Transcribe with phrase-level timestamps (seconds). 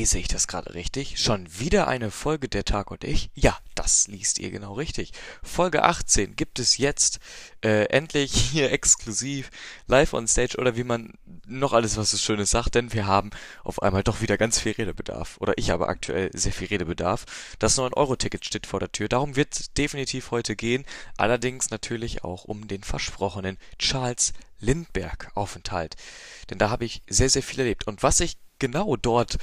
[0.00, 1.20] lese ich das gerade richtig?
[1.20, 3.28] Schon wieder eine Folge Der Tag und ich?
[3.34, 5.12] Ja, das liest ihr genau richtig.
[5.42, 7.20] Folge 18 gibt es jetzt
[7.62, 9.50] äh, endlich hier exklusiv
[9.88, 11.12] live on stage oder wie man
[11.46, 13.28] noch alles was so Schönes sagt, denn wir haben
[13.62, 15.36] auf einmal doch wieder ganz viel Redebedarf.
[15.38, 17.26] Oder ich habe aktuell sehr viel Redebedarf.
[17.58, 19.10] Das 9-Euro-Ticket steht vor der Tür.
[19.10, 20.86] Darum wird definitiv heute gehen.
[21.18, 25.96] Allerdings natürlich auch um den versprochenen Charles Lindbergh Aufenthalt.
[26.48, 27.86] Denn da habe ich sehr, sehr viel erlebt.
[27.86, 29.38] Und was ich genau dort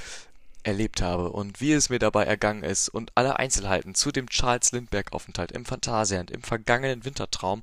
[0.62, 4.72] erlebt habe und wie es mir dabei ergangen ist und alle Einzelheiten zu dem Charles
[4.72, 7.62] Lindbergh Aufenthalt im Phantasialand im vergangenen Wintertraum,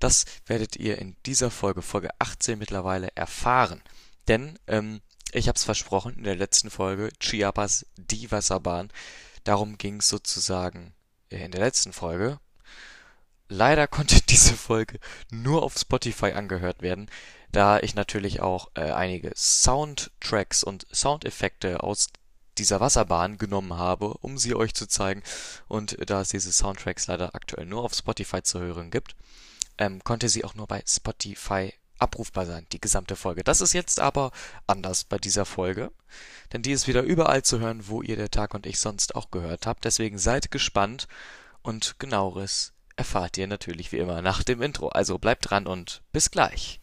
[0.00, 3.82] das werdet ihr in dieser Folge, Folge 18 mittlerweile erfahren.
[4.28, 5.00] Denn ähm,
[5.32, 8.90] ich habe es versprochen in der letzten Folge, Chiapas die Wasserbahn.
[9.44, 10.94] Darum ging es sozusagen
[11.30, 12.38] äh, in der letzten Folge.
[13.48, 14.98] Leider konnte diese Folge
[15.30, 17.10] nur auf Spotify angehört werden,
[17.50, 22.08] da ich natürlich auch äh, einige Soundtracks und Soundeffekte aus
[22.58, 25.22] dieser Wasserbahn genommen habe, um sie euch zu zeigen.
[25.68, 29.16] Und da es diese Soundtracks leider aktuell nur auf Spotify zu hören gibt,
[29.78, 33.42] ähm, konnte sie auch nur bei Spotify abrufbar sein, die gesamte Folge.
[33.44, 34.30] Das ist jetzt aber
[34.66, 35.90] anders bei dieser Folge,
[36.52, 39.30] denn die ist wieder überall zu hören, wo ihr der Tag und ich sonst auch
[39.30, 39.84] gehört habt.
[39.84, 41.08] Deswegen seid gespannt
[41.62, 44.88] und genaueres erfahrt ihr natürlich wie immer nach dem Intro.
[44.88, 46.80] Also bleibt dran und bis gleich.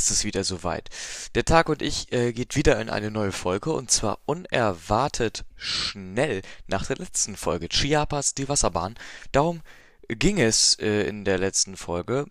[0.00, 0.88] Ist es wieder soweit.
[1.34, 6.40] Der Tag und ich äh, geht wieder in eine neue Folge und zwar unerwartet schnell
[6.66, 8.94] nach der letzten Folge Chiapas die Wasserbahn.
[9.30, 9.60] Darum
[10.08, 12.24] ging es äh, in der letzten Folge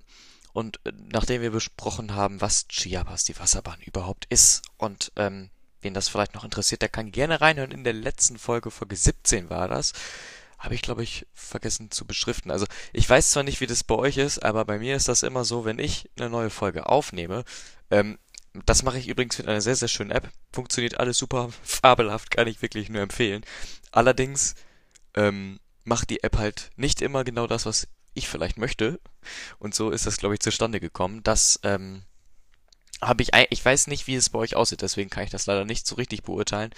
[0.52, 5.94] und äh, nachdem wir besprochen haben, was Chiapas die Wasserbahn überhaupt ist und ähm, wen
[5.94, 7.70] das vielleicht noch interessiert, der kann gerne reinhören.
[7.70, 9.94] In der letzten Folge, Folge 17 war das,
[10.60, 12.52] habe ich, glaube ich, vergessen zu beschriften.
[12.52, 15.24] Also ich weiß zwar nicht, wie das bei euch ist, aber bei mir ist das
[15.24, 17.44] immer so, wenn ich eine neue Folge aufnehme,
[17.90, 18.20] ähm,
[18.66, 20.30] das mache ich übrigens mit einer sehr, sehr schönen App.
[20.52, 23.46] Funktioniert alles super, fabelhaft, kann ich wirklich nur empfehlen.
[23.92, 24.56] Allerdings
[25.16, 29.00] ähm, macht die App halt nicht immer genau das, was ich vielleicht möchte.
[29.60, 32.04] Und so ist das, glaube ich, zustande gekommen, dass ähm,
[33.02, 35.66] habe ich, ich weiß nicht, wie es bei euch aussieht, deswegen kann ich das leider
[35.66, 36.72] nicht so richtig beurteilen.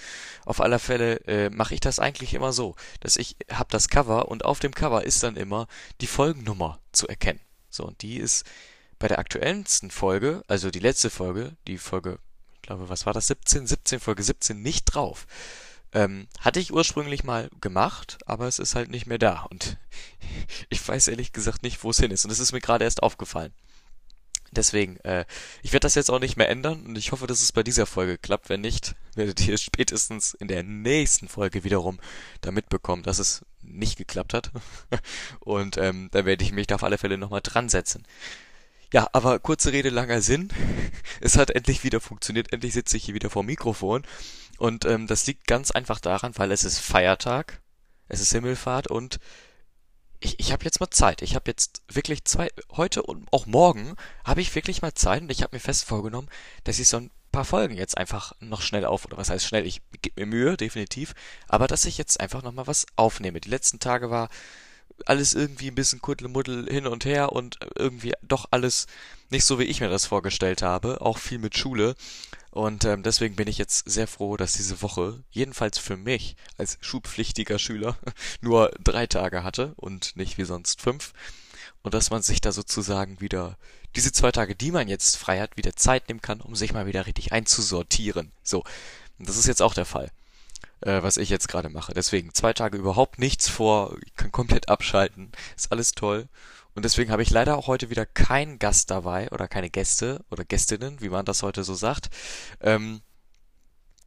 [0.44, 4.28] Auf aller Fälle äh, mache ich das eigentlich immer so, dass ich habe das Cover
[4.28, 5.66] und auf dem Cover ist dann immer
[6.00, 7.40] die Folgennummer zu erkennen.
[7.70, 8.44] So, und die ist
[8.98, 12.18] bei der aktuellsten Folge, also die letzte Folge, die Folge,
[12.54, 15.26] ich glaube, was war das, 17, 17, Folge 17, nicht drauf.
[15.94, 19.76] Ähm, hatte ich ursprünglich mal gemacht, aber es ist halt nicht mehr da und
[20.70, 23.02] ich weiß ehrlich gesagt nicht, wo es hin ist und es ist mir gerade erst
[23.02, 23.52] aufgefallen.
[24.54, 25.24] Deswegen, äh,
[25.62, 27.86] ich werde das jetzt auch nicht mehr ändern und ich hoffe, dass es bei dieser
[27.86, 28.50] Folge klappt.
[28.50, 31.98] Wenn nicht, werdet ihr spätestens in der nächsten Folge wiederum
[32.42, 34.50] da mitbekommen, dass es nicht geklappt hat.
[35.40, 38.04] und ähm, da werde ich mich da auf alle Fälle nochmal dran setzen.
[38.92, 40.50] Ja, aber kurze Rede, langer Sinn.
[41.20, 42.52] Es hat endlich wieder funktioniert.
[42.52, 44.02] Endlich sitze ich hier wieder vor Mikrofon.
[44.58, 47.60] Und ähm, das liegt ganz einfach daran, weil es ist Feiertag,
[48.08, 49.18] es ist Himmelfahrt und
[50.22, 51.22] ich, ich habe jetzt mal Zeit.
[51.22, 55.30] Ich habe jetzt wirklich zwei, heute und auch morgen habe ich wirklich mal Zeit und
[55.30, 56.28] ich habe mir fest vorgenommen,
[56.64, 59.66] dass ich so ein paar Folgen jetzt einfach noch schnell auf, oder was heißt schnell,
[59.66, 61.14] ich gebe mir Mühe, definitiv,
[61.48, 63.40] aber dass ich jetzt einfach nochmal was aufnehme.
[63.40, 64.28] Die letzten Tage war
[65.06, 68.86] alles irgendwie ein bisschen Kuddelmuddel hin und her und irgendwie doch alles
[69.30, 71.00] nicht so, wie ich mir das vorgestellt habe.
[71.00, 71.94] Auch viel mit Schule.
[72.52, 76.76] Und ähm, deswegen bin ich jetzt sehr froh, dass diese Woche, jedenfalls für mich als
[76.82, 77.96] schulpflichtiger Schüler,
[78.42, 81.14] nur drei Tage hatte und nicht wie sonst fünf.
[81.82, 83.56] Und dass man sich da sozusagen wieder
[83.96, 86.86] diese zwei Tage, die man jetzt frei hat, wieder Zeit nehmen kann, um sich mal
[86.86, 88.30] wieder richtig einzusortieren.
[88.42, 88.64] So,
[89.18, 90.10] und das ist jetzt auch der Fall
[90.82, 91.94] äh, was ich jetzt gerade mache.
[91.94, 96.28] Deswegen zwei Tage überhaupt nichts vor, ich kann komplett abschalten, ist alles toll.
[96.74, 100.44] Und deswegen habe ich leider auch heute wieder keinen Gast dabei oder keine Gäste oder
[100.44, 102.08] Gästinnen, wie man das heute so sagt.
[102.60, 103.02] Ähm,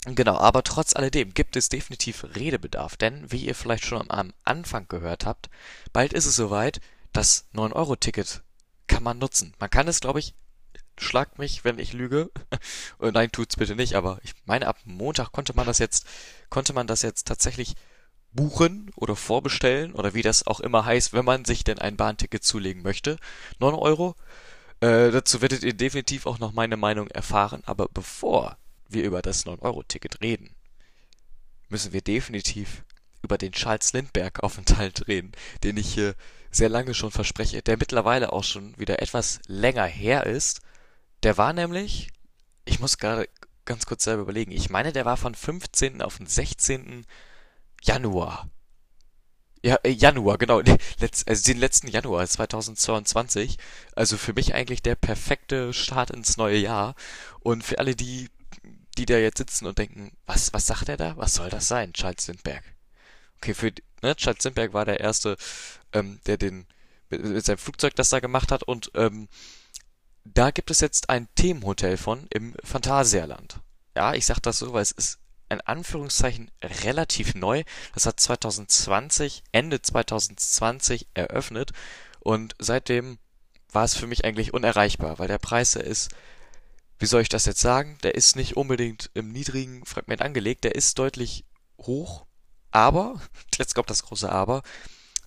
[0.08, 4.88] Genau, aber trotz alledem gibt es definitiv Redebedarf, denn wie ihr vielleicht schon am Anfang
[4.88, 5.50] gehört habt,
[5.94, 6.80] bald ist es soweit,
[7.12, 8.44] das 9-Euro-Ticket
[8.86, 9.56] kann man nutzen.
[9.58, 10.36] Man kann es, glaube ich,
[11.00, 12.30] schlagt mich, wenn ich lüge.
[13.00, 16.06] Nein, tut's bitte nicht, aber ich meine, ab Montag konnte man das jetzt,
[16.50, 17.74] konnte man das jetzt tatsächlich
[18.36, 22.44] buchen oder vorbestellen oder wie das auch immer heißt, wenn man sich denn ein Bahnticket
[22.44, 23.18] zulegen möchte.
[23.60, 24.16] 9 Euro.
[24.82, 28.58] Äh, dazu werdet ihr definitiv auch noch meine Meinung erfahren, aber bevor
[28.90, 30.52] wir über das 9-Euro-Ticket reden,
[31.70, 32.84] müssen wir definitiv
[33.24, 35.32] über den Charles Lindbergh Aufenthalt reden,
[35.64, 36.14] den ich hier
[36.52, 40.62] sehr lange schon verspreche, der mittlerweile auch schon wieder etwas länger her ist
[41.26, 42.10] der war nämlich,
[42.66, 43.28] ich muss gerade
[43.66, 44.52] ganz kurz selber überlegen.
[44.52, 46.04] Ich meine, der war von 15.
[46.04, 47.04] auf den 16.
[47.86, 48.50] Januar.
[49.64, 50.62] Ja, äh, Januar, genau.
[51.00, 53.58] Letz, also den letzten Januar 2022.
[53.96, 56.96] Also für mich eigentlich der perfekte Start ins neue Jahr.
[57.40, 58.30] Und für alle, die,
[58.98, 61.18] die da jetzt sitzen und denken, was, was sagt er da?
[61.18, 61.94] Was soll das sein?
[61.94, 62.64] Charles Lindbergh.
[63.38, 63.72] Okay, für,
[64.02, 65.38] ne, Charles Lindbergh war der Erste,
[65.94, 66.68] ähm, der den,
[67.10, 69.28] mit, mit seinem Flugzeug das da gemacht hat und, ähm,
[70.26, 73.60] da gibt es jetzt ein Themenhotel von im Phantasialand.
[73.96, 75.20] Ja, ich sag das so, weil es ist
[75.56, 76.52] in Anführungszeichen
[76.84, 77.64] relativ neu.
[77.94, 81.72] Das hat 2020, Ende 2020 eröffnet
[82.20, 83.18] und seitdem
[83.72, 86.12] war es für mich eigentlich unerreichbar, weil der Preis der ist,
[87.00, 90.76] wie soll ich das jetzt sagen, der ist nicht unbedingt im niedrigen Fragment angelegt, der
[90.76, 91.46] ist deutlich
[91.80, 92.26] hoch,
[92.72, 93.22] aber,
[93.58, 94.64] jetzt kommt das große Aber,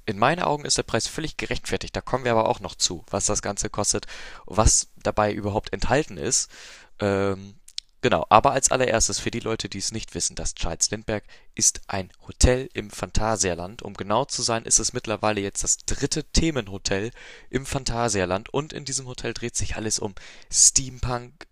[0.06, 1.94] in meinen Augen ist der Preis völlig gerechtfertigt.
[1.94, 4.06] Da kommen wir aber auch noch zu, was das Ganze kostet,
[4.46, 6.50] was dabei überhaupt enthalten ist.
[6.98, 7.57] Ähm,
[8.00, 11.80] genau, aber als allererstes für die Leute, die es nicht wissen, das Charles Lindbergh ist
[11.86, 13.82] ein Hotel im Phantasialand.
[13.82, 17.10] Um genau zu sein, ist es mittlerweile jetzt das dritte Themenhotel
[17.50, 20.14] im Phantasialand und in diesem Hotel dreht sich alles um
[20.50, 21.46] Steampunk,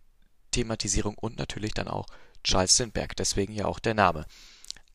[0.50, 2.06] Thematisierung und natürlich dann auch
[2.44, 4.26] Charles Lindbergh, deswegen ja auch der Name.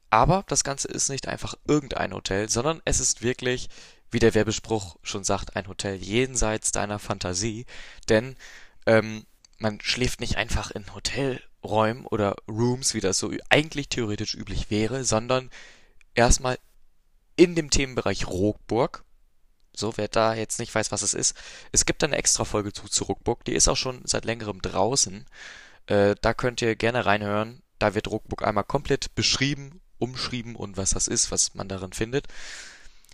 [0.09, 3.69] Aber das Ganze ist nicht einfach irgendein Hotel, sondern es ist wirklich,
[4.11, 7.65] wie der Werbespruch schon sagt, ein Hotel jenseits deiner Fantasie.
[8.09, 8.35] Denn
[8.85, 9.25] ähm,
[9.61, 15.03] man schläft nicht einfach in Hotelräumen oder Rooms, wie das so eigentlich theoretisch üblich wäre,
[15.03, 15.49] sondern
[16.15, 16.57] erstmal
[17.35, 19.03] in dem Themenbereich Rockburg.
[19.73, 21.35] So, wer da jetzt nicht weiß, was es ist.
[21.71, 25.25] Es gibt eine extra Folge zu, zu Ruckburg, die ist auch schon seit längerem draußen.
[25.87, 27.61] Äh, da könnt ihr gerne reinhören.
[27.79, 32.27] Da wird Ruckburg einmal komplett beschrieben umschrieben und was das ist, was man darin findet.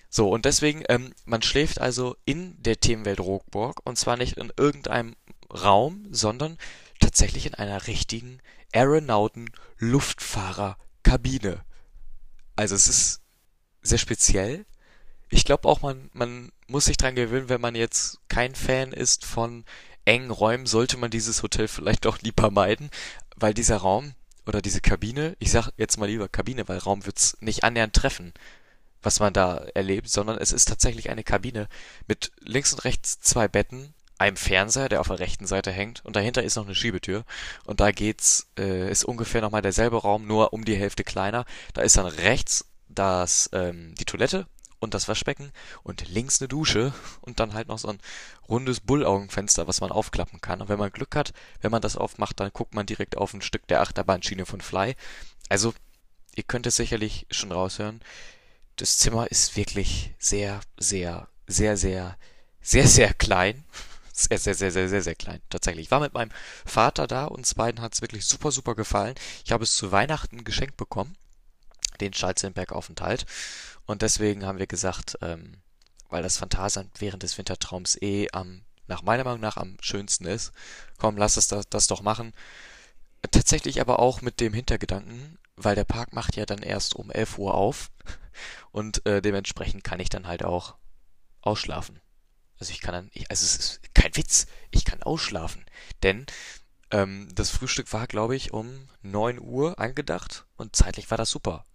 [0.10, 4.54] So, und deswegen, ähm, man schläft also in der Themenwelt Rockburg und zwar nicht in
[4.56, 5.16] irgendeinem
[5.62, 6.58] Raum, sondern
[7.00, 8.42] tatsächlich in einer richtigen
[8.74, 11.64] Aeronauten-Luftfahrer-Kabine.
[12.56, 13.22] Also es ist
[13.82, 14.66] sehr speziell.
[15.30, 19.26] Ich glaube auch, man, man muss sich dran gewöhnen, wenn man jetzt kein Fan ist
[19.26, 19.66] von
[20.06, 22.90] engen Räumen, sollte man dieses Hotel vielleicht auch lieber meiden,
[23.36, 24.14] weil dieser Raum,
[24.46, 28.34] oder diese Kabine, ich sag jetzt mal lieber Kabine, weil Raum wird's nicht annähernd treffen,
[29.02, 31.68] was man da erlebt, sondern es ist tatsächlich eine Kabine
[32.08, 36.16] mit links und rechts zwei Betten, einem Fernseher, der auf der rechten Seite hängt, und
[36.16, 37.24] dahinter ist noch eine Schiebetür.
[37.66, 41.46] Und da geht's, äh, ist ungefähr nochmal derselbe Raum, nur um die Hälfte kleiner.
[41.74, 44.48] Da ist dann rechts das, ähm, die Toilette
[44.80, 45.52] und das Waschbecken
[45.84, 48.00] und links eine Dusche und dann halt noch so ein
[48.48, 50.62] rundes Bullaugenfenster, was man aufklappen kann.
[50.62, 53.42] Und wenn man Glück hat, wenn man das aufmacht, dann guckt man direkt auf ein
[53.42, 54.96] Stück der Achterbahnschiene von Fly.
[55.50, 55.74] Also,
[56.36, 58.02] ihr könnt es sicherlich schon raushören.
[58.76, 62.18] Das Zimmer ist wirklich sehr, sehr, sehr, sehr,
[62.62, 63.64] sehr, sehr klein.
[64.20, 65.42] Sehr, sehr, sehr, sehr, sehr, sehr klein.
[65.52, 65.86] Tatsächlich.
[65.86, 66.32] Ich war mit meinem
[66.66, 69.14] Vater da, uns beiden hat es wirklich super, super gefallen.
[69.46, 71.16] Ich habe es zu Weihnachten geschenkt bekommen.
[72.02, 73.28] Den Schalzenberg-Aufenthalt.
[73.86, 75.58] Und deswegen haben wir gesagt, ähm,
[76.10, 80.52] weil das Phantasialand während des Wintertraums eh am, nach meiner Meinung nach am schönsten ist,
[80.98, 82.34] komm, lass es das, das doch machen.
[83.30, 87.38] Tatsächlich aber auch mit dem Hintergedanken, weil der Park macht ja dann erst um 11
[87.38, 87.92] Uhr auf
[88.72, 90.76] und äh, dementsprechend kann ich dann halt auch
[91.42, 92.02] ausschlafen.
[92.60, 95.66] Also ich kann dann, ich, also es ist kein Witz, ich kann ausschlafen,
[96.04, 96.26] denn
[96.92, 101.66] ähm, das Frühstück war, glaube ich, um 9 Uhr angedacht und zeitlich war das super.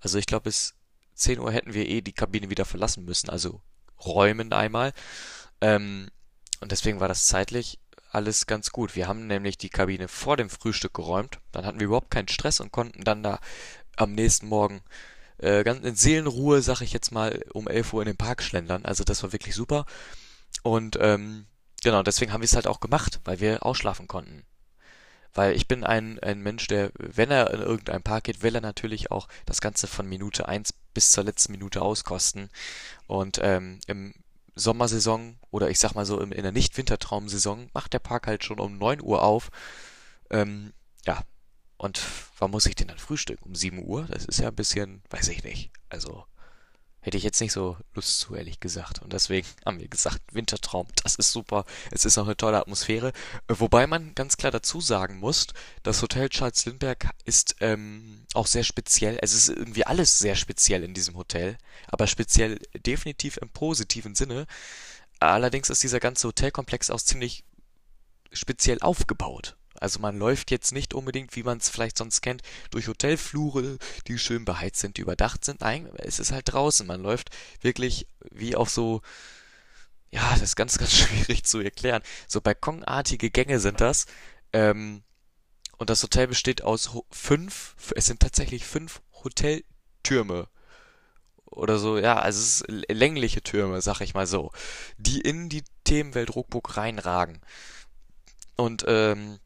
[0.00, 0.74] Also ich glaube, bis
[1.14, 3.60] 10 Uhr hätten wir eh die Kabine wieder verlassen müssen, also
[4.04, 4.92] räumen einmal.
[5.60, 6.10] Ähm,
[6.60, 7.78] und deswegen war das zeitlich
[8.10, 8.94] alles ganz gut.
[8.94, 11.38] Wir haben nämlich die Kabine vor dem Frühstück geräumt.
[11.50, 13.40] Dann hatten wir überhaupt keinen Stress und konnten dann da
[13.96, 14.82] am nächsten Morgen
[15.38, 18.84] äh, ganz in Seelenruhe, sag ich jetzt mal, um 11 Uhr in den Park schlendern.
[18.84, 19.86] Also das war wirklich super.
[20.62, 21.46] Und ähm,
[21.82, 24.44] genau, deswegen haben wir es halt auch gemacht, weil wir ausschlafen konnten.
[25.34, 28.60] Weil ich bin ein, ein Mensch, der, wenn er in irgendeinen Park geht, will er
[28.60, 32.50] natürlich auch das Ganze von Minute eins bis zur letzten Minute auskosten.
[33.06, 34.14] Und ähm, im
[34.54, 38.76] Sommersaison oder ich sag mal so in der Nicht-Wintertraumsaison macht der Park halt schon um
[38.76, 39.50] 9 Uhr auf.
[40.30, 40.74] Ähm,
[41.06, 41.22] ja,
[41.78, 42.00] und
[42.38, 43.44] wann muss ich denn dann frühstücken?
[43.44, 44.04] Um 7 Uhr?
[44.10, 45.70] Das ist ja ein bisschen, weiß ich nicht.
[45.88, 46.26] Also,
[47.02, 49.02] Hätte ich jetzt nicht so Lust zu, ehrlich gesagt.
[49.02, 51.64] Und deswegen haben wir gesagt, Wintertraum, das ist super.
[51.90, 53.08] Es ist auch eine tolle Atmosphäre.
[53.48, 55.48] Äh, wobei man ganz klar dazu sagen muss,
[55.82, 59.18] das Hotel Charles Lindbergh ist ähm, auch sehr speziell.
[59.20, 61.58] Es ist irgendwie alles sehr speziell in diesem Hotel.
[61.88, 64.46] Aber speziell definitiv im positiven Sinne.
[65.18, 67.44] Allerdings ist dieser ganze Hotelkomplex auch ziemlich
[68.32, 69.56] speziell aufgebaut.
[69.82, 74.18] Also man läuft jetzt nicht unbedingt, wie man es vielleicht sonst kennt, durch Hotelflure, die
[74.18, 75.60] schön beheizt sind, die überdacht sind.
[75.60, 76.86] Nein, es ist halt draußen.
[76.86, 77.30] Man läuft
[77.62, 79.02] wirklich wie auf so,
[80.10, 82.02] ja, das ist ganz, ganz schwierig zu erklären.
[82.28, 84.06] So balkonartige Gänge sind das.
[84.52, 85.02] Ähm,
[85.78, 90.48] Und das Hotel besteht aus fünf, es sind tatsächlich fünf Hoteltürme
[91.46, 94.52] oder so, ja, also es ist längliche Türme, sag ich mal so,
[94.96, 97.40] die in die Themenwelt Ruckburg reinragen.
[98.56, 99.38] Und ähm,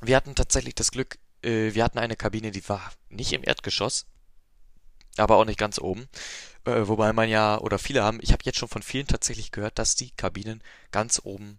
[0.00, 4.06] wir hatten tatsächlich das Glück, äh, wir hatten eine Kabine, die war nicht im Erdgeschoss,
[5.16, 6.08] aber auch nicht ganz oben.
[6.64, 9.78] Äh, wobei man ja, oder viele haben, ich habe jetzt schon von vielen tatsächlich gehört,
[9.78, 11.58] dass die Kabinen ganz oben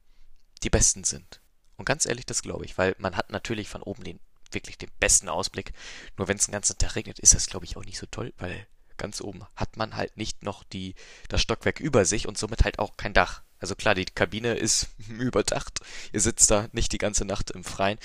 [0.64, 1.42] die besten sind.
[1.78, 4.20] Und ganz ehrlich, das glaube ich, weil man hat natürlich von oben den
[4.52, 5.74] wirklich den besten Ausblick.
[6.18, 8.34] Nur wenn es den ganzen Tag regnet, ist das glaube ich auch nicht so toll,
[8.38, 8.68] weil
[9.00, 10.94] ganz oben hat man halt nicht noch die
[11.28, 13.42] das Stockwerk über sich und somit halt auch kein Dach.
[13.60, 15.80] Also klar, die Kabine ist überdacht.
[16.14, 17.98] Ihr sitzt da nicht die ganze Nacht im Freien.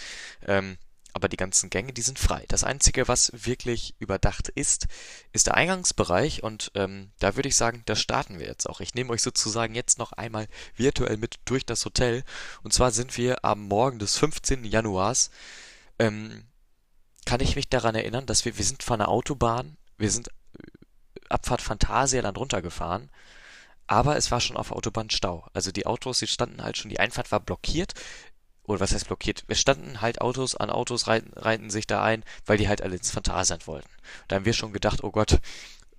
[0.46, 0.78] Ähm,
[1.16, 2.44] aber die ganzen Gänge, die sind frei.
[2.48, 4.88] Das Einzige, was wirklich überdacht ist,
[5.32, 8.80] ist der Eingangsbereich und ähm, da würde ich sagen, da starten wir jetzt auch.
[8.80, 12.24] Ich nehme euch sozusagen jetzt noch einmal virtuell mit durch das Hotel
[12.64, 14.64] und zwar sind wir am Morgen des 15.
[14.64, 15.30] Januars.
[16.00, 16.48] Ähm,
[17.24, 20.30] kann ich mich daran erinnern, dass wir, wir sind von der Autobahn, wir sind
[21.34, 23.10] Abfahrt Phantasialand runtergefahren,
[23.86, 25.46] aber es war schon auf der Autobahn Stau.
[25.52, 27.92] Also die Autos, die standen halt schon, die Einfahrt war blockiert
[28.64, 29.44] oder was heißt blockiert?
[29.48, 32.96] Es standen halt Autos an Autos, reiten, reiten sich da ein, weil die halt alle
[32.96, 33.90] ins Phantasialand wollten.
[34.28, 35.38] Da haben wir schon gedacht, oh Gott,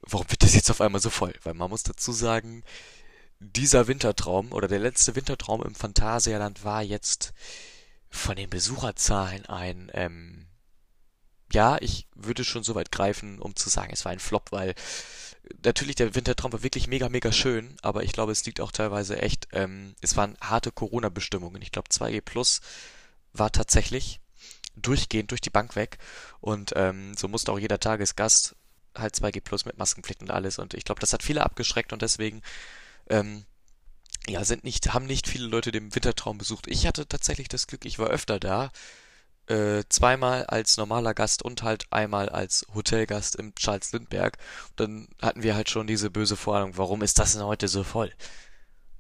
[0.02, 1.34] warum wird das jetzt auf einmal so voll?
[1.44, 2.64] Weil man muss dazu sagen,
[3.40, 7.34] dieser Wintertraum oder der letzte Wintertraum im Phantasialand war jetzt
[8.10, 10.48] von den Besucherzahlen ein, ähm,
[11.52, 14.74] ja, ich würde schon so weit greifen, um zu sagen, es war ein Flop, weil
[15.64, 19.22] natürlich, der Wintertraum war wirklich mega, mega schön, aber ich glaube, es liegt auch teilweise
[19.22, 21.62] echt, ähm, es waren harte Corona-Bestimmungen.
[21.62, 22.62] Ich glaube, 2G Plus
[23.34, 24.20] war tatsächlich
[24.76, 25.98] durchgehend durch die Bank weg
[26.42, 28.56] und ähm, so musste auch jeder Tagesgast
[28.96, 32.02] halt 2G Plus mit Maskenpflicht und alles und ich glaube, das hat viele abgeschreckt und
[32.02, 32.42] deswegen
[33.10, 33.46] ähm,
[34.28, 36.68] ja, sind nicht, haben nicht viele Leute den Wintertraum besucht.
[36.68, 38.72] Ich hatte tatsächlich das Glück, ich war öfter da
[39.48, 44.38] äh, zweimal als normaler Gast und halt einmal als Hotelgast im Charles Lindbergh.
[44.76, 48.12] Dann hatten wir halt schon diese böse Vorahnung, warum ist das denn heute so voll?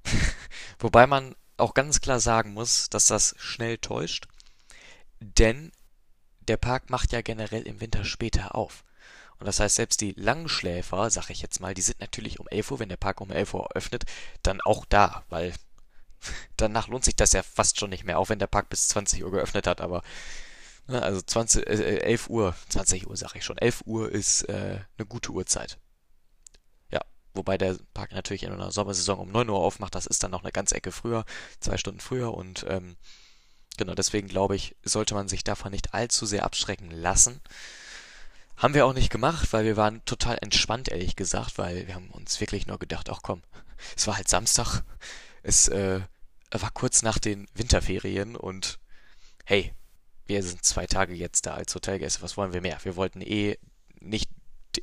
[0.80, 4.28] Wobei man auch ganz klar sagen muss, dass das schnell täuscht,
[5.20, 5.72] denn
[6.48, 8.84] der Park macht ja generell im Winter später auf.
[9.40, 12.72] Und das heißt, selbst die Langschläfer, sag ich jetzt mal, die sind natürlich um 11
[12.72, 14.06] Uhr, wenn der Park um 11 Uhr öffnet,
[14.44, 15.54] dann auch da, weil
[16.58, 19.24] danach lohnt sich das ja fast schon nicht mehr, auch wenn der Park bis 20
[19.24, 20.02] Uhr geöffnet hat, aber
[20.88, 24.80] ne, also 20, äh, 11 Uhr, 20 Uhr sage ich schon, 11 Uhr ist äh,
[24.98, 25.78] eine gute Uhrzeit.
[26.92, 27.02] Ja,
[27.34, 30.44] wobei der Park natürlich in einer Sommersaison um 9 Uhr aufmacht, das ist dann noch
[30.44, 31.26] eine ganze Ecke früher,
[31.60, 32.96] zwei Stunden früher und ähm,
[33.78, 37.42] genau deswegen glaube ich, sollte man sich davon nicht allzu sehr abschrecken lassen.
[38.58, 42.10] Haben wir auch nicht gemacht, weil wir waren total entspannt, ehrlich gesagt, weil wir haben
[42.12, 43.42] uns wirklich nur gedacht, ach komm,
[43.98, 44.82] es war halt Samstag,
[45.44, 46.00] es äh,
[46.62, 48.80] war kurz nach den Winterferien und
[49.46, 49.74] hey,
[50.26, 52.80] wir sind zwei Tage jetzt da als Hotelgäste, was wollen wir mehr?
[52.84, 53.58] Wir wollten eh
[54.00, 54.30] nicht,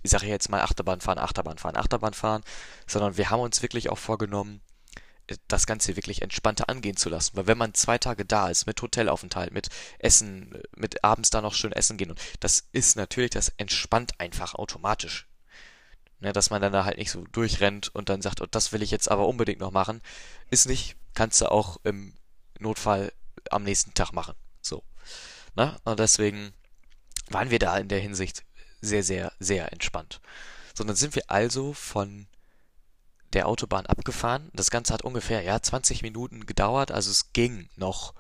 [0.03, 2.43] ich sage jetzt mal Achterbahn fahren, Achterbahn fahren, Achterbahn fahren,
[2.87, 4.61] sondern wir haben uns wirklich auch vorgenommen,
[5.49, 7.37] das Ganze wirklich entspannter angehen zu lassen.
[7.37, 11.55] Weil wenn man zwei Tage da ist, mit Hotelaufenthalt, mit Essen, mit abends da noch
[11.55, 15.29] schön essen gehen, und das ist natürlich, das entspannt einfach automatisch.
[16.23, 18.81] Ne, dass man dann da halt nicht so durchrennt und dann sagt, oh, das will
[18.81, 20.01] ich jetzt aber unbedingt noch machen.
[20.51, 22.15] Ist nicht, kannst du auch im
[22.61, 23.13] Notfall
[23.51, 24.35] am nächsten Tag machen.
[24.61, 24.85] So.
[25.57, 25.77] Ne?
[25.83, 26.53] Und deswegen
[27.29, 28.45] waren wir da in der Hinsicht
[28.81, 30.21] sehr, sehr, sehr entspannt.
[30.75, 32.29] So, dann sind wir also von
[33.33, 34.49] der Autobahn abgefahren.
[34.53, 38.15] Das Ganze hat ungefähr, ja, 20 Minuten gedauert, also es ging noch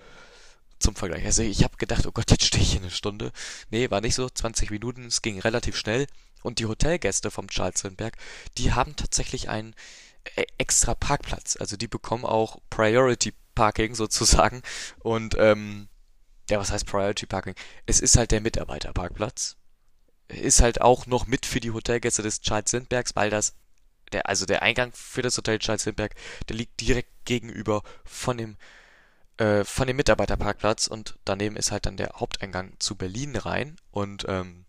[0.81, 1.25] zum Vergleich.
[1.25, 3.31] Also ich habe gedacht, oh Gott, jetzt stehe ich hier eine Stunde.
[3.71, 6.09] Nee, war nicht so, 20 Minuten, es ging relativ schnell.
[6.43, 8.17] Und die Hotelgäste vom Charles Lindbergh,
[8.59, 9.75] die haben tatsächlich einen
[10.37, 11.57] äh, extra Parkplatz.
[11.57, 14.63] Also die bekommen auch Priority Parking sozusagen.
[15.01, 15.89] Und ähm,
[16.51, 17.55] ja, was heißt Priority Parking?
[17.87, 19.57] Es ist halt der Mitarbeiterparkplatz.
[20.29, 23.55] Ist halt auch noch mit für die Hotelgäste des Charles Lindberghs, weil das
[24.13, 26.15] der, also der Eingang für das Hotel Charles Lindbergh,
[26.49, 28.57] der liegt direkt gegenüber von dem
[29.39, 34.27] äh, von dem Mitarbeiterparkplatz und daneben ist halt dann der Haupteingang zu Berlin rein und
[34.29, 34.67] ähm,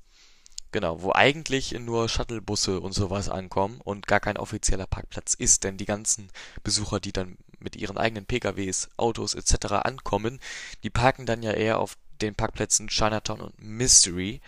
[0.74, 5.78] Genau, wo eigentlich nur Shuttlebusse und sowas ankommen und gar kein offizieller Parkplatz ist, denn
[5.78, 6.32] die ganzen
[6.64, 9.74] Besucher, die dann mit ihren eigenen PKWs, Autos etc.
[9.84, 10.40] ankommen,
[10.82, 14.42] die parken dann ja eher auf den Parkplätzen Chinatown und Mystery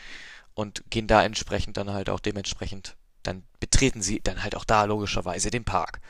[0.56, 4.86] und gehen da entsprechend dann halt auch dementsprechend, dann betreten sie dann halt auch da
[4.86, 6.02] logischerweise den Park.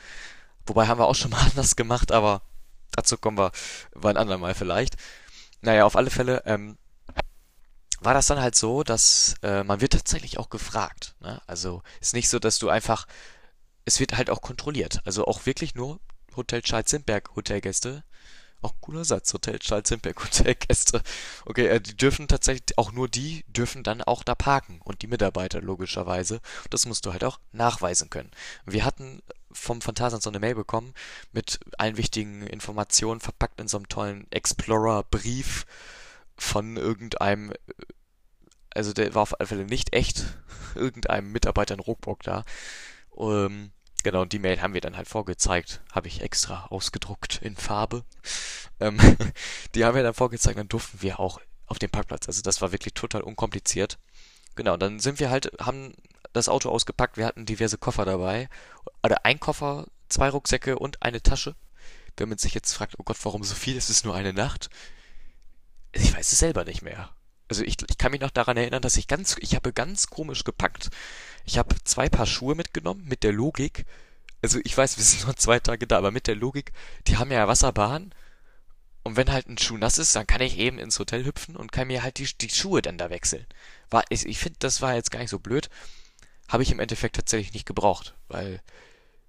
[0.64, 2.40] Wobei haben wir auch schon mal anders gemacht, aber
[2.90, 3.52] dazu kommen wir
[4.02, 4.96] ein andermal vielleicht.
[5.60, 6.78] Naja, auf alle Fälle, ähm,
[8.00, 11.14] war das dann halt so, dass äh, man wird tatsächlich auch gefragt.
[11.20, 11.40] Ne?
[11.46, 13.06] Also ist nicht so, dass du einfach,
[13.84, 15.00] es wird halt auch kontrolliert.
[15.04, 16.00] Also auch wirklich nur
[16.36, 18.04] Hotel Charles Sindberg Hotelgäste
[18.62, 21.02] Auch cooler Satz, Hotel Charles Lindbergh, Hotelgäste.
[21.44, 25.06] Okay, äh, die dürfen tatsächlich, auch nur die dürfen dann auch da parken und die
[25.06, 26.40] Mitarbeiter logischerweise.
[26.70, 28.30] Das musst du halt auch nachweisen können.
[28.66, 29.22] Wir hatten
[29.52, 30.92] vom Phantasand so eine Mail bekommen
[31.32, 35.64] mit allen wichtigen Informationen verpackt in so einem tollen Explorer-Brief
[36.36, 37.52] von irgendeinem,
[38.74, 40.24] also der war auf alle Fälle nicht echt,
[40.74, 42.44] irgendeinem Mitarbeiter in Rockburg da.
[43.18, 45.80] Ähm, genau, und die Mail haben wir dann halt vorgezeigt.
[45.92, 48.04] Habe ich extra ausgedruckt in Farbe.
[48.80, 48.98] Ähm,
[49.74, 52.28] die haben wir dann vorgezeigt, dann durften wir auch auf dem Parkplatz.
[52.28, 53.98] Also das war wirklich total unkompliziert.
[54.54, 55.94] Genau, dann sind wir halt, haben
[56.32, 58.48] das Auto ausgepackt, wir hatten diverse Koffer dabei.
[59.02, 61.54] Oder ein Koffer, zwei Rucksäcke und eine Tasche.
[62.16, 63.76] Wenn man sich jetzt fragt, oh Gott, warum so viel?
[63.76, 64.70] Es ist nur eine Nacht.
[65.96, 67.10] Ich weiß es selber nicht mehr.
[67.48, 70.44] Also ich, ich kann mich noch daran erinnern, dass ich ganz, ich habe ganz komisch
[70.44, 70.90] gepackt.
[71.44, 73.84] Ich habe zwei Paar Schuhe mitgenommen mit der Logik.
[74.42, 76.72] Also ich weiß, wir sind nur zwei Tage da, aber mit der Logik,
[77.06, 78.12] die haben ja Wasserbahn.
[79.04, 81.70] Und wenn halt ein Schuh nass ist, dann kann ich eben ins Hotel hüpfen und
[81.70, 83.46] kann mir halt die, die Schuhe dann da wechseln.
[83.88, 85.70] War, ich, ich finde, das war jetzt gar nicht so blöd.
[86.48, 88.60] Habe ich im Endeffekt tatsächlich nicht gebraucht, weil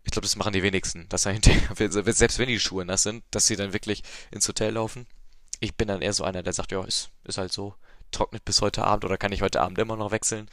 [0.04, 1.76] ich glaube, das machen die wenigsten, dass hinterher,
[2.14, 5.06] selbst wenn die Schuhe nass sind, dass sie dann wirklich ins Hotel laufen.
[5.60, 7.76] Ich bin dann eher so einer, der sagt, ja, ist, ist halt so
[8.12, 10.50] trocknet bis heute Abend oder kann ich heute Abend immer noch wechseln.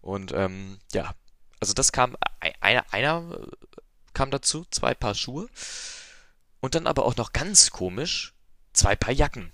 [0.00, 1.14] Und ähm, ja,
[1.60, 2.16] also das kam,
[2.60, 3.38] einer, einer
[4.12, 5.48] kam dazu, zwei Paar Schuhe.
[6.60, 8.32] Und dann aber auch noch ganz komisch,
[8.72, 9.52] zwei Paar Jacken.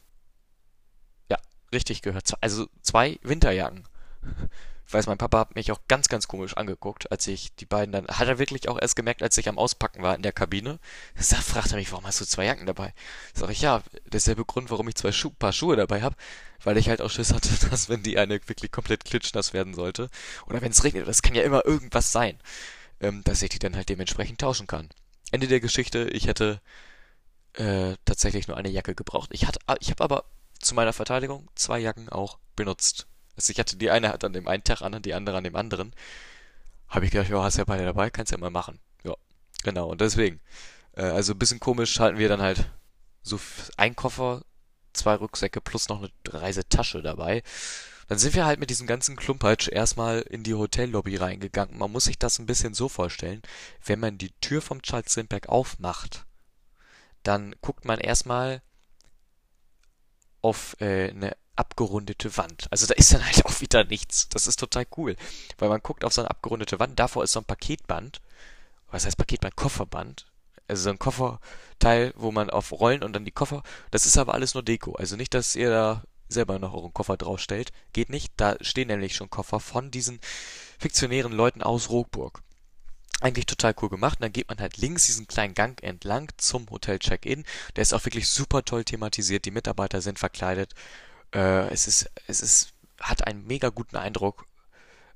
[1.29, 1.39] Ja,
[1.73, 2.33] richtig gehört.
[2.41, 3.89] Also zwei Winterjacken.
[4.91, 7.93] Ich weiß, mein Papa hat mich auch ganz, ganz komisch angeguckt, als ich die beiden
[7.93, 10.81] dann, hat er wirklich auch erst gemerkt, als ich am Auspacken war in der Kabine.
[11.31, 12.93] Da fragt er mich, warum hast du zwei Jacken dabei?
[13.33, 16.17] Sag ich, ja, derselbe Grund, warum ich zwei Schu Paar Schuhe dabei habe,
[16.65, 20.11] weil ich halt auch Schiss hatte, dass wenn die eine wirklich komplett klitschnass werden sollte,
[20.49, 22.41] oder wenn es regnet, das kann ja immer irgendwas sein,
[22.99, 24.89] ähm, dass ich die dann halt dementsprechend tauschen kann.
[25.31, 26.61] Ende der Geschichte, ich hätte
[27.53, 29.31] äh, tatsächlich nur eine Jacke gebraucht.
[29.33, 30.25] Ich ich habe aber
[30.59, 33.07] zu meiner Verteidigung zwei Jacken auch benutzt.
[33.41, 35.45] Also ich hatte die eine hat an dem einen Tag an und die andere an
[35.45, 35.95] dem anderen.
[36.89, 38.79] Habe ich gedacht, ja, hast ja beide dabei, kannst ja mal machen.
[39.03, 39.15] Ja,
[39.63, 39.89] genau.
[39.89, 40.41] Und deswegen,
[40.95, 42.69] äh, also ein bisschen komisch halten wir dann halt
[43.23, 43.41] so
[43.79, 44.43] ein Koffer,
[44.93, 47.43] zwei Rucksäcke plus noch eine Reisetasche dabei.
[48.09, 51.79] Dann sind wir halt mit diesem ganzen Klumpatsch erstmal in die Hotellobby reingegangen.
[51.79, 53.41] Man muss sich das ein bisschen so vorstellen,
[53.87, 56.27] wenn man die Tür vom Charles Lindbergh aufmacht,
[57.23, 58.61] dann guckt man erstmal
[60.43, 62.67] auf äh, eine abgerundete Wand.
[62.71, 64.29] Also da ist dann halt auch wieder nichts.
[64.29, 65.17] Das ist total cool.
[65.59, 68.21] Weil man guckt auf so eine abgerundete Wand, davor ist so ein Paketband.
[68.91, 69.57] Was heißt Paketband?
[69.57, 70.27] Kofferband.
[70.69, 73.63] Also so ein Kofferteil, wo man auf Rollen und dann die Koffer.
[73.91, 74.93] Das ist aber alles nur Deko.
[74.95, 77.73] Also nicht, dass ihr da selber noch euren Koffer draufstellt.
[77.93, 78.33] Geht nicht.
[78.37, 80.21] Da stehen nämlich schon Koffer von diesen
[80.79, 82.43] fiktionären Leuten aus Rockburg.
[83.21, 84.19] Eigentlich total cool gemacht.
[84.19, 87.45] Und dann geht man halt links diesen kleinen Gang entlang zum Hotel Check-In.
[87.77, 89.45] Der ist auch wirklich super toll thematisiert.
[89.45, 90.75] Die Mitarbeiter sind verkleidet.
[91.35, 94.47] Äh, es ist, es ist, hat einen mega guten Eindruck,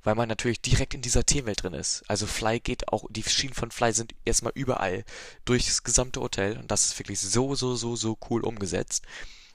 [0.03, 2.03] weil man natürlich direkt in dieser Themenwelt drin ist.
[2.09, 5.05] Also Fly geht auch, die Schienen von Fly sind erstmal überall
[5.44, 9.05] durchs gesamte Hotel und das ist wirklich so, so, so, so cool umgesetzt.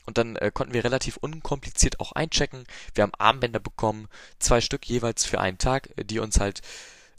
[0.05, 2.65] Und dann äh, konnten wir relativ unkompliziert auch einchecken.
[2.95, 4.07] Wir haben Armbänder bekommen,
[4.39, 6.63] zwei Stück jeweils für einen Tag, die uns halt äh,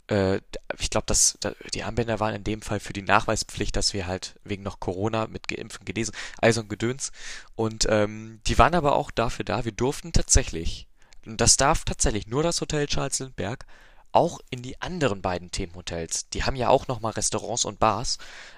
[0.07, 1.37] ich glaube, dass
[1.73, 5.27] die Armbänder waren in dem Fall für die Nachweispflicht, dass wir halt wegen noch Corona
[5.27, 7.13] mit Geimpften genesen, also ein Gedöns.
[7.55, 10.87] Und ähm, die waren aber auch dafür da, wir durften tatsächlich,
[11.25, 13.65] und das darf tatsächlich nur das Hotel Charles Lindbergh,
[14.11, 16.27] auch in die anderen beiden Themenhotels.
[16.29, 18.17] Die haben ja auch nochmal Restaurants und Bars,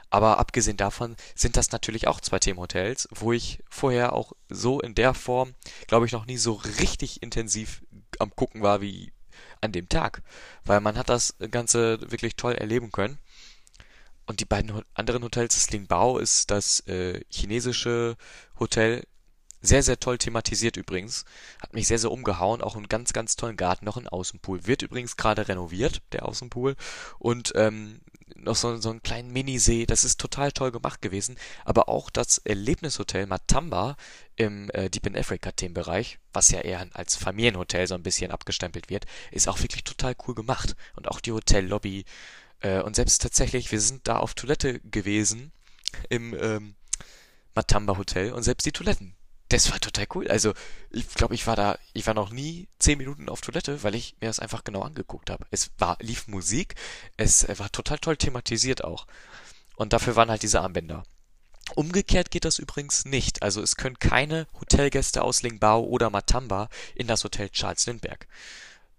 [0.09, 4.95] aber abgesehen davon sind das natürlich auch zwei Themenhotels, wo ich vorher auch so in
[4.95, 5.53] der Form,
[5.87, 7.83] glaube ich, noch nie so richtig intensiv
[8.19, 9.13] am gucken war wie
[9.63, 10.21] an dem Tag,
[10.65, 13.17] weil man hat das Ganze wirklich toll erleben können.
[14.25, 18.15] Und die beiden anderen Hotels, das Lingbao ist das äh, chinesische
[18.59, 19.03] Hotel,
[19.61, 21.23] sehr, sehr toll thematisiert übrigens.
[21.61, 22.61] Hat mich sehr, sehr umgehauen.
[22.61, 24.67] Auch einen ganz, ganz tollen Garten, noch ein Außenpool.
[24.67, 26.75] Wird übrigens gerade renoviert, der Außenpool.
[27.17, 28.01] Und ähm,
[28.43, 29.85] noch so, so einen kleinen Minisee.
[29.85, 31.37] Das ist total toll gemacht gewesen.
[31.65, 33.95] Aber auch das Erlebnishotel Matamba
[34.35, 38.89] im äh, Deep in Africa Themenbereich, was ja eher als Familienhotel so ein bisschen abgestempelt
[38.89, 40.75] wird, ist auch wirklich total cool gemacht.
[40.95, 42.05] Und auch die Hotellobby.
[42.61, 45.51] Äh, und selbst tatsächlich, wir sind da auf Toilette gewesen
[46.09, 46.75] im ähm,
[47.55, 49.15] Matamba Hotel und selbst die Toiletten
[49.49, 50.27] das war total cool.
[50.27, 50.53] Also,
[50.89, 54.15] ich glaube, ich war da, ich war noch nie zehn Minuten auf Toilette, weil ich
[54.19, 55.45] mir das einfach genau angeguckt habe.
[55.51, 56.75] Es war, lief Musik,
[57.17, 59.05] es war total toll thematisiert auch.
[59.75, 61.03] Und dafür waren halt diese Armbänder.
[61.75, 63.41] Umgekehrt geht das übrigens nicht.
[63.41, 68.27] Also es können keine Hotelgäste aus Lingbao oder Matamba in das Hotel Charles Lindbergh.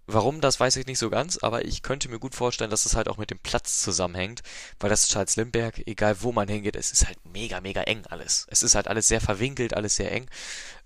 [0.07, 2.95] Warum, das weiß ich nicht so ganz, aber ich könnte mir gut vorstellen, dass es
[2.95, 4.43] halt auch mit dem Platz zusammenhängt,
[4.79, 8.45] weil das Charles Limberg, egal wo man hingeht, es ist halt mega, mega eng alles.
[8.51, 10.29] Es ist halt alles sehr verwinkelt, alles sehr eng,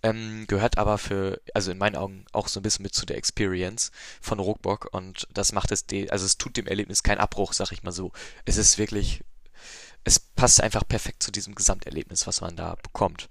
[0.04, 3.18] ähm, gehört aber für, also in meinen Augen auch so ein bisschen mit zu der
[3.18, 7.74] Experience von Ruckbock und das macht es, also es tut dem Erlebnis keinen Abbruch, sag
[7.74, 8.14] ich mal so.
[8.46, 9.22] Es ist wirklich,
[10.06, 13.28] es passt einfach perfekt zu diesem Gesamterlebnis, was man da bekommt.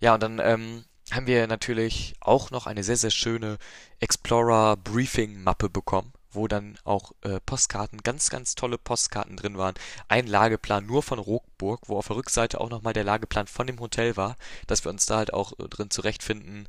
[0.00, 3.58] Ja, und dann, ähm, haben wir natürlich auch noch eine sehr, sehr schöne
[4.00, 9.74] Explorer Briefing Mappe bekommen, wo dann auch äh, Postkarten, ganz, ganz tolle Postkarten drin waren.
[10.08, 13.80] Ein Lageplan nur von Rockburg, wo auf der Rückseite auch nochmal der Lageplan von dem
[13.80, 16.66] Hotel war, dass wir uns da halt auch äh, drin zurechtfinden.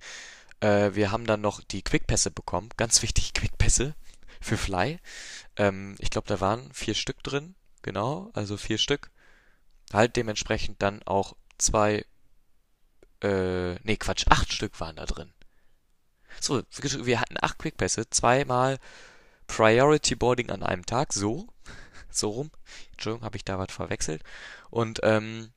[0.59, 3.95] Äh, wir haben dann noch die Quickpässe bekommen, ganz wichtig Quickpässe
[4.41, 4.99] für Fly.
[5.55, 9.09] Ähm, ich glaube, da waren vier Stück drin, genau, also vier Stück.
[9.93, 12.05] Halt dementsprechend dann auch zwei
[13.23, 15.33] äh, nee, Quatsch, acht Stück waren da drin.
[16.39, 18.79] So, wir hatten acht Quickpässe, zweimal
[19.47, 21.47] Priority Boarding an einem Tag, so,
[22.09, 22.51] so rum.
[22.91, 24.23] Entschuldigung, habe ich da was verwechselt.
[24.69, 25.53] Und, ähm,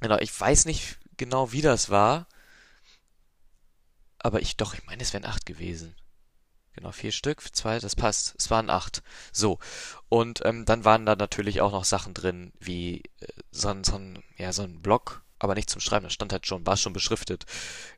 [0.00, 2.26] genau, ich weiß nicht genau, wie das war.
[4.18, 5.96] Aber ich, doch, ich meine, es wären acht gewesen.
[6.74, 8.34] Genau, vier Stück, zwei, das passt.
[8.38, 9.02] Es waren acht.
[9.32, 9.58] So.
[10.08, 13.96] Und ähm, dann waren da natürlich auch noch Sachen drin, wie äh, so ein, so
[13.96, 16.92] ein, ja, so ein Block, aber nicht zum Schreiben, das stand halt schon, war schon
[16.92, 17.46] beschriftet,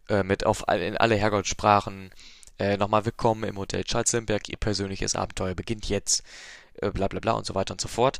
[0.08, 2.10] äh, mit auf in alle Herrgottsprachen.
[2.58, 6.22] Äh, nochmal willkommen im Hotel Charles Lindbergh, ihr persönliches Abenteuer beginnt jetzt,
[6.80, 8.18] äh, bla bla bla und so weiter und so fort.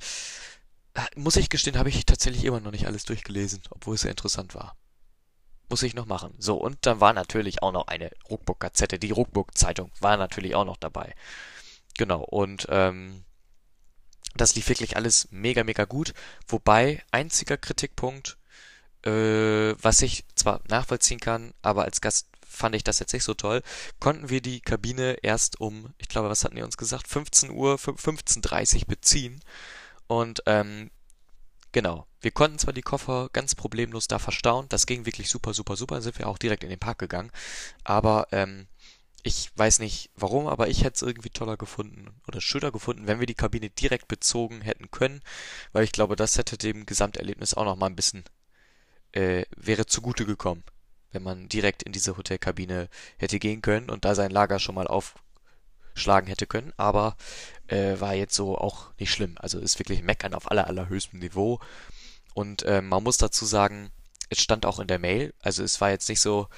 [0.94, 4.10] Äh, muss ich gestehen, habe ich tatsächlich immer noch nicht alles durchgelesen, obwohl es sehr
[4.10, 4.76] interessant war.
[5.70, 6.34] Muss ich noch machen.
[6.38, 10.76] So, und dann war natürlich auch noch eine Ruckburg-Gazette, die Ruckburg-Zeitung war natürlich auch noch
[10.76, 11.14] dabei.
[11.96, 13.24] Genau, und ähm,
[14.37, 16.12] das lief wirklich alles mega, mega gut.
[16.46, 18.37] Wobei, einziger Kritikpunkt,
[19.05, 23.35] äh, was ich zwar nachvollziehen kann, aber als Gast fand ich das jetzt nicht so
[23.35, 23.62] toll,
[24.01, 27.77] konnten wir die Kabine erst um, ich glaube, was hatten die uns gesagt, 15 Uhr,
[27.77, 29.40] 15.30 Uhr beziehen.
[30.07, 30.90] Und ähm,
[31.73, 35.77] genau, wir konnten zwar die Koffer ganz problemlos da verstauen, das ging wirklich super, super,
[35.77, 37.33] super, sind wir auch direkt in den Park gegangen,
[37.83, 38.67] aber ähm,
[39.23, 43.21] ich weiß nicht warum, aber ich hätte es irgendwie toller gefunden oder schöner gefunden, wenn
[43.21, 45.23] wir die Kabine direkt bezogen hätten können,
[45.73, 48.25] weil ich glaube, das hätte dem Gesamterlebnis auch noch mal ein bisschen
[49.14, 50.64] äh, wäre zugute gekommen,
[51.12, 54.88] wenn man direkt in diese Hotelkabine hätte gehen können und da sein Lager schon mal
[54.88, 57.16] aufschlagen hätte können, aber
[57.68, 59.37] äh, war jetzt so auch nicht schlimm.
[59.38, 61.61] Also ist wirklich Meckern auf aller, allerhöchstem Niveau.
[62.35, 63.90] Und äh, man muss dazu sagen,
[64.29, 66.48] es stand auch in der Mail, also es war jetzt nicht so,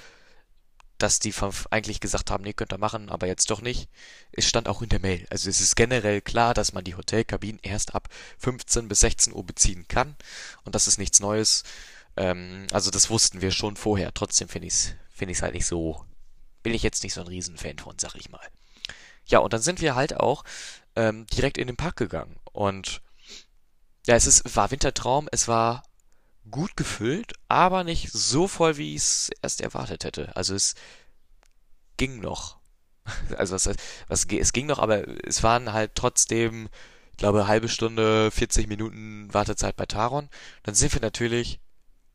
[0.99, 1.35] dass die
[1.71, 3.91] eigentlich gesagt haben, nee, könnt ihr machen, aber jetzt doch nicht.
[4.33, 5.27] Es stand auch in der Mail.
[5.31, 9.45] Also es ist generell klar, dass man die Hotelkabinen erst ab 15 bis 16 Uhr
[9.45, 10.17] beziehen kann.
[10.65, 11.65] Und das ist nichts Neues.
[12.17, 14.13] Ähm, also das wussten wir schon vorher.
[14.15, 16.05] Trotzdem finde ich es finde ich halt nicht so,
[16.63, 18.47] bin ich jetzt nicht so ein Riesenfan von, sag ich mal.
[19.25, 20.45] Ja, und dann sind wir halt auch
[20.95, 22.37] ähm, direkt in den Park gegangen.
[22.53, 23.01] Und
[24.07, 25.83] ja, es ist, war Wintertraum, es war
[26.51, 30.37] gut gefüllt, aber nicht so voll, wie ich es erst erwartet hätte.
[30.37, 30.75] Also es
[31.97, 32.59] ging noch.
[33.39, 33.71] Also was,
[34.09, 36.69] was es ging noch, aber es waren halt trotzdem,
[37.13, 40.29] ich glaube, halbe Stunde, 40 Minuten Wartezeit bei Taron.
[40.65, 41.61] Dann sind wir natürlich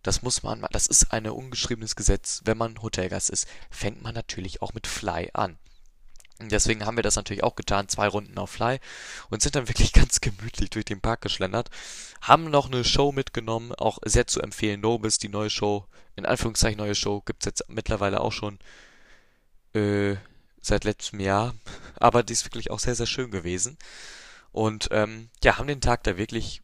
[0.04, 2.42] das muss man, das ist ein ungeschriebenes Gesetz.
[2.46, 5.58] Wenn man Hotelgast ist, fängt man natürlich auch mit Fly an.
[6.50, 8.80] Deswegen haben wir das natürlich auch getan, zwei Runden auf Fly
[9.30, 11.70] und sind dann wirklich ganz gemütlich durch den Park geschlendert.
[12.22, 14.82] Haben noch eine Show mitgenommen, auch sehr zu empfehlen.
[14.82, 15.86] Nobis, die neue Show,
[16.16, 18.60] in Anführungszeichen neue Show, gibt's jetzt mittlerweile auch schon
[19.74, 20.16] äh,
[20.62, 21.54] seit letztem Jahr.
[22.00, 23.78] Aber die ist wirklich auch sehr, sehr schön gewesen.
[24.52, 26.62] Und ähm, ja, haben den Tag da wirklich,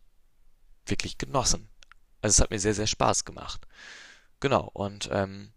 [0.85, 1.69] wirklich genossen.
[2.21, 3.67] Also es hat mir sehr, sehr Spaß gemacht.
[4.39, 5.51] Genau, und ähm,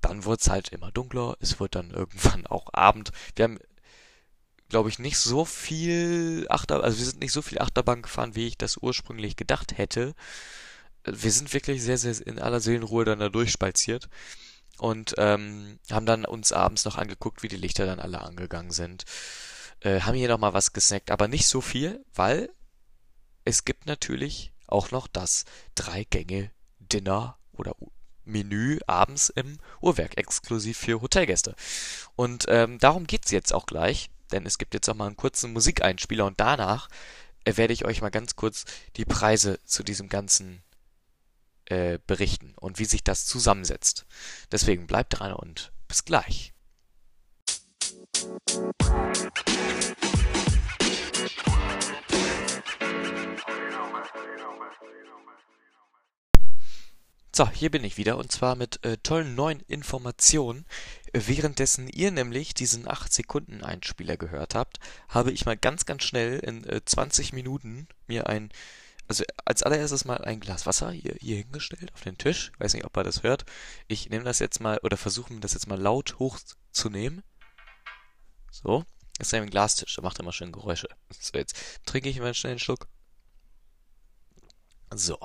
[0.00, 3.10] dann wurde es halt immer dunkler, es wurde dann irgendwann auch Abend.
[3.36, 3.58] Wir haben,
[4.68, 8.46] glaube ich, nicht so viel Achter, also wir sind nicht so viel Achterbahn gefahren, wie
[8.46, 10.14] ich das ursprünglich gedacht hätte.
[11.04, 14.08] Wir sind wirklich sehr, sehr in aller Seelenruhe dann da durchspaziert
[14.78, 19.04] und ähm, haben dann uns abends noch angeguckt, wie die Lichter dann alle angegangen sind.
[19.80, 22.50] Äh, haben hier nochmal was gesnackt, aber nicht so viel, weil
[23.44, 27.74] es gibt natürlich auch noch das Drei-Gänge-Dinner oder
[28.24, 31.54] Menü abends im Uhrwerk, exklusiv für Hotelgäste.
[32.16, 35.52] Und ähm, darum geht's jetzt auch gleich, denn es gibt jetzt auch mal einen kurzen
[35.52, 36.88] Musikeinspieler und danach
[37.44, 38.64] werde ich euch mal ganz kurz
[38.96, 40.62] die Preise zu diesem ganzen
[41.66, 44.06] äh, berichten und wie sich das zusammensetzt.
[44.50, 46.54] Deswegen bleibt dran und bis gleich.
[57.36, 60.66] So, hier bin ich wieder und zwar mit äh, tollen neuen Informationen.
[61.12, 66.84] Währenddessen ihr nämlich diesen 8-Sekunden-Einspieler gehört habt, habe ich mal ganz, ganz schnell in äh,
[66.84, 68.52] 20 Minuten mir ein,
[69.08, 72.52] also als allererstes mal ein Glas Wasser hier, hier hingestellt auf den Tisch.
[72.54, 73.44] Ich weiß nicht, ob ihr das hört.
[73.88, 77.24] Ich nehme das jetzt mal oder versuche mir das jetzt mal laut hochzunehmen.
[78.52, 78.84] So,
[79.18, 80.86] das ist ein Glastisch, der macht immer schön Geräusche.
[81.10, 82.86] So, jetzt trinke ich mal schnell einen Schluck.
[84.96, 85.18] So.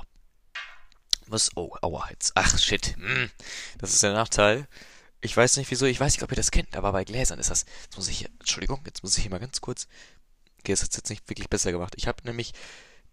[1.28, 1.52] Was?
[1.56, 2.32] Oh, aua, jetzt.
[2.36, 2.96] Ach, shit.
[2.98, 3.30] Hm.
[3.78, 4.68] Das ist der Nachteil.
[5.22, 7.50] Ich weiß nicht wieso, ich weiß nicht, ob ihr das kennt, aber bei Gläsern ist
[7.50, 7.66] das.
[7.84, 9.88] Jetzt muss ich hier, Entschuldigung, jetzt muss ich hier mal ganz kurz.
[10.60, 11.94] Okay, das hat jetzt nicht wirklich besser gemacht.
[11.98, 12.54] Ich habe nämlich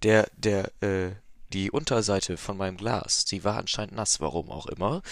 [0.03, 1.13] der, der, äh,
[1.53, 5.03] die Unterseite von meinem Glas, die war anscheinend nass, warum auch immer.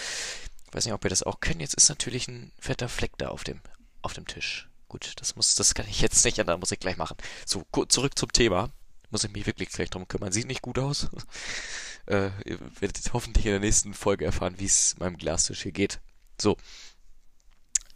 [0.67, 1.61] Ich weiß nicht, ob ihr das auch kennt.
[1.61, 3.61] Jetzt ist natürlich ein fetter Fleck da auf dem,
[4.01, 4.69] auf dem Tisch.
[4.87, 7.17] Gut, das muss, das kann ich jetzt nicht ändern, muss ich gleich machen.
[7.45, 8.71] So, zurück zum Thema.
[9.09, 10.31] Muss ich mich wirklich gleich drum kümmern.
[10.31, 11.09] Sieht nicht gut aus.
[12.07, 15.99] äh, ihr werdet hoffentlich in der nächsten Folge erfahren, wie es meinem Glastisch hier geht.
[16.39, 16.57] So.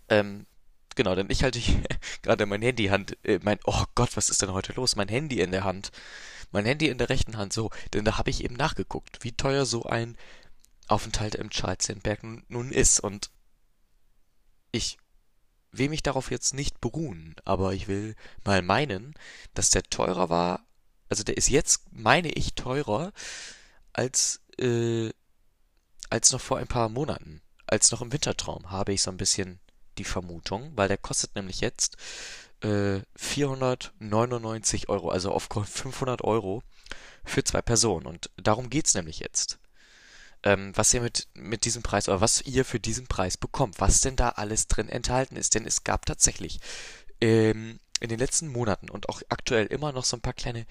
[0.09, 0.45] Ähm,
[0.95, 1.59] genau, denn ich halte
[2.21, 4.95] gerade mein Handy Hand, äh, mein, oh Gott, was ist denn heute los?
[4.95, 5.91] Mein Handy in der Hand.
[6.51, 7.69] Mein Handy in der rechten Hand, so.
[7.93, 10.17] Denn da habe ich eben nachgeguckt, wie teuer so ein
[10.87, 12.99] Aufenthalt im Charlestonberg nun, nun ist.
[12.99, 13.29] Und
[14.71, 14.97] ich
[15.71, 19.13] will mich darauf jetzt nicht beruhen, aber ich will mal meinen,
[19.53, 20.65] dass der teurer war,
[21.09, 23.11] also der ist jetzt, meine ich, teurer
[23.93, 25.09] als, äh,
[26.09, 29.59] als noch vor ein paar Monaten als noch im Wintertraum, habe ich so ein bisschen
[29.97, 31.97] die Vermutung, weil der kostet nämlich jetzt
[32.61, 36.63] äh, 499 Euro, also auf 500 Euro
[37.23, 38.05] für zwei Personen.
[38.05, 39.59] Und darum geht's nämlich jetzt.
[40.41, 44.01] Ähm, was ihr mit, mit diesem Preis oder was ihr für diesen Preis bekommt, was
[44.01, 45.53] denn da alles drin enthalten ist.
[45.53, 46.59] Denn es gab tatsächlich
[47.19, 50.65] ähm, in den letzten Monaten und auch aktuell immer noch so ein paar kleine,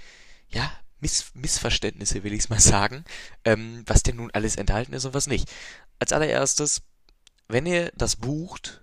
[0.49, 3.05] ja, Miss Missverständnisse, will ich es mal sagen,
[3.45, 5.49] ähm, was denn nun alles enthalten ist und was nicht.
[6.01, 6.83] Als allererstes
[7.49, 8.83] wenn ihr das bucht,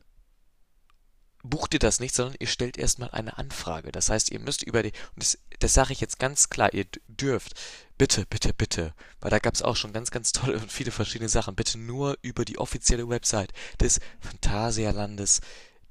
[1.43, 3.91] bucht ihr das nicht, sondern ihr stellt erstmal eine Anfrage.
[3.91, 6.85] Das heißt, ihr müsst über die, und das, das sage ich jetzt ganz klar, ihr
[7.07, 7.53] dürft,
[7.99, 11.29] bitte, bitte, bitte, weil da gab es auch schon ganz, ganz tolle und viele verschiedene
[11.29, 15.41] Sachen, bitte nur über die offizielle Website des Phantasialandes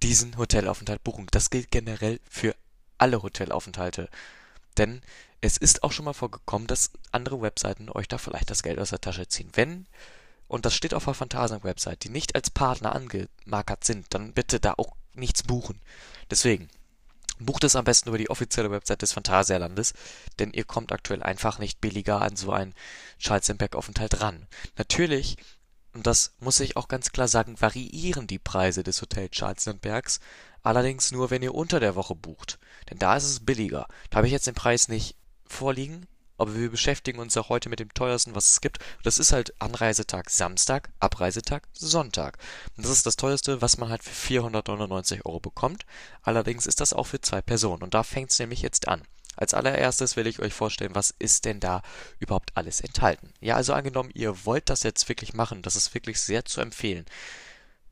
[0.03, 1.29] diesen Hotelaufenthalt buchen.
[1.31, 2.57] Das gilt generell für
[2.99, 4.11] alle Hotelaufenthalte.
[4.77, 5.03] Denn
[5.45, 8.91] es ist auch schon mal vorgekommen, dass andere Webseiten euch da vielleicht das Geld aus
[8.91, 9.51] der Tasche ziehen.
[9.53, 9.87] Wenn
[10.49, 14.75] und das steht auf der Phantasien-Website, die nicht als Partner angemarkert sind, dann bitte da
[14.77, 15.81] auch nichts buchen.
[16.31, 16.69] Deswegen,
[17.39, 19.95] bucht es am besten über die offizielle Website des Phantasialandes,
[20.39, 22.75] denn ihr kommt aktuell einfach nicht billiger an so einen
[23.19, 24.47] Charles-Aufenthalt ran.
[24.77, 25.37] Natürlich,
[25.93, 30.21] und das muss ich auch ganz klar sagen, variieren die Preise des Hotel Charlestonbergs,
[30.63, 32.59] allerdings nur, wenn ihr unter der Woche bucht.
[32.91, 33.87] Denn da ist es billiger.
[34.11, 37.79] Da habe ich jetzt den Preis nicht vorliegen, aber wir beschäftigen uns auch heute mit
[37.79, 38.79] dem teuersten, was es gibt.
[39.05, 42.39] Das ist halt Anreisetag Samstag, Abreisetag Sonntag.
[42.77, 45.87] Und das ist das teuerste, was man halt für 499 Euro bekommt.
[46.23, 47.83] Allerdings ist das auch für zwei Personen.
[47.83, 49.03] Und da fängt es nämlich jetzt an.
[49.37, 51.83] Als allererstes will ich euch vorstellen, was ist denn da
[52.19, 53.33] überhaupt alles enthalten.
[53.41, 57.05] Ja, also angenommen, ihr wollt das jetzt wirklich machen, das ist wirklich sehr zu empfehlen.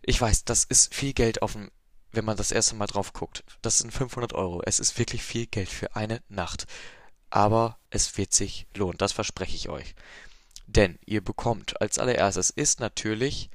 [0.03, 1.71] Ich weiß, das ist viel Geld auf dem,
[2.12, 3.45] wenn man das erste Mal drauf guckt.
[3.61, 4.62] Das sind 500 Euro.
[4.65, 6.67] Es ist wirklich viel Geld für eine Nacht
[7.33, 9.95] aber es wird sich lohnen, das verspreche ich euch.
[10.66, 13.49] Denn ihr bekommt als allererstes ist natürlich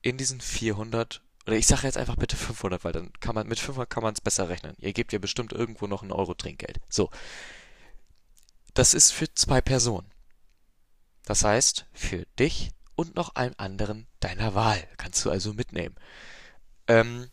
[0.00, 3.58] in diesen 400 oder ich sage jetzt einfach bitte 500, weil dann kann man mit
[3.58, 4.76] 500 kann man es besser rechnen.
[4.78, 6.80] Ihr gebt ja bestimmt irgendwo noch einen Euro Trinkgeld.
[6.88, 7.10] So.
[8.74, 10.10] Das ist für zwei Personen.
[11.24, 14.86] Das heißt, für dich und noch einen anderen deiner Wahl.
[14.98, 15.96] Kannst du also mitnehmen.
[16.86, 17.28] Ähm,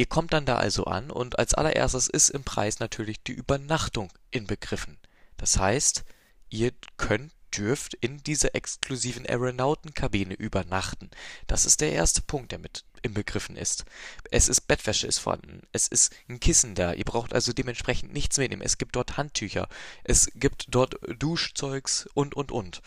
[0.00, 4.10] Ihr kommt dann da also an und als allererstes ist im Preis natürlich die Übernachtung
[4.30, 4.96] inbegriffen.
[5.36, 6.04] Das heißt,
[6.48, 11.10] ihr könnt dürft in dieser exklusiven Aeronautenkabine übernachten.
[11.48, 13.84] Das ist der erste Punkt, der mit inbegriffen ist.
[14.30, 15.64] Es ist Bettwäsche ist vorhanden.
[15.72, 16.94] Es ist ein Kissen da.
[16.94, 18.62] Ihr braucht also dementsprechend nichts mitnehmen.
[18.62, 19.68] Es gibt dort Handtücher.
[20.02, 22.80] Es gibt dort Duschzeugs und, und, und.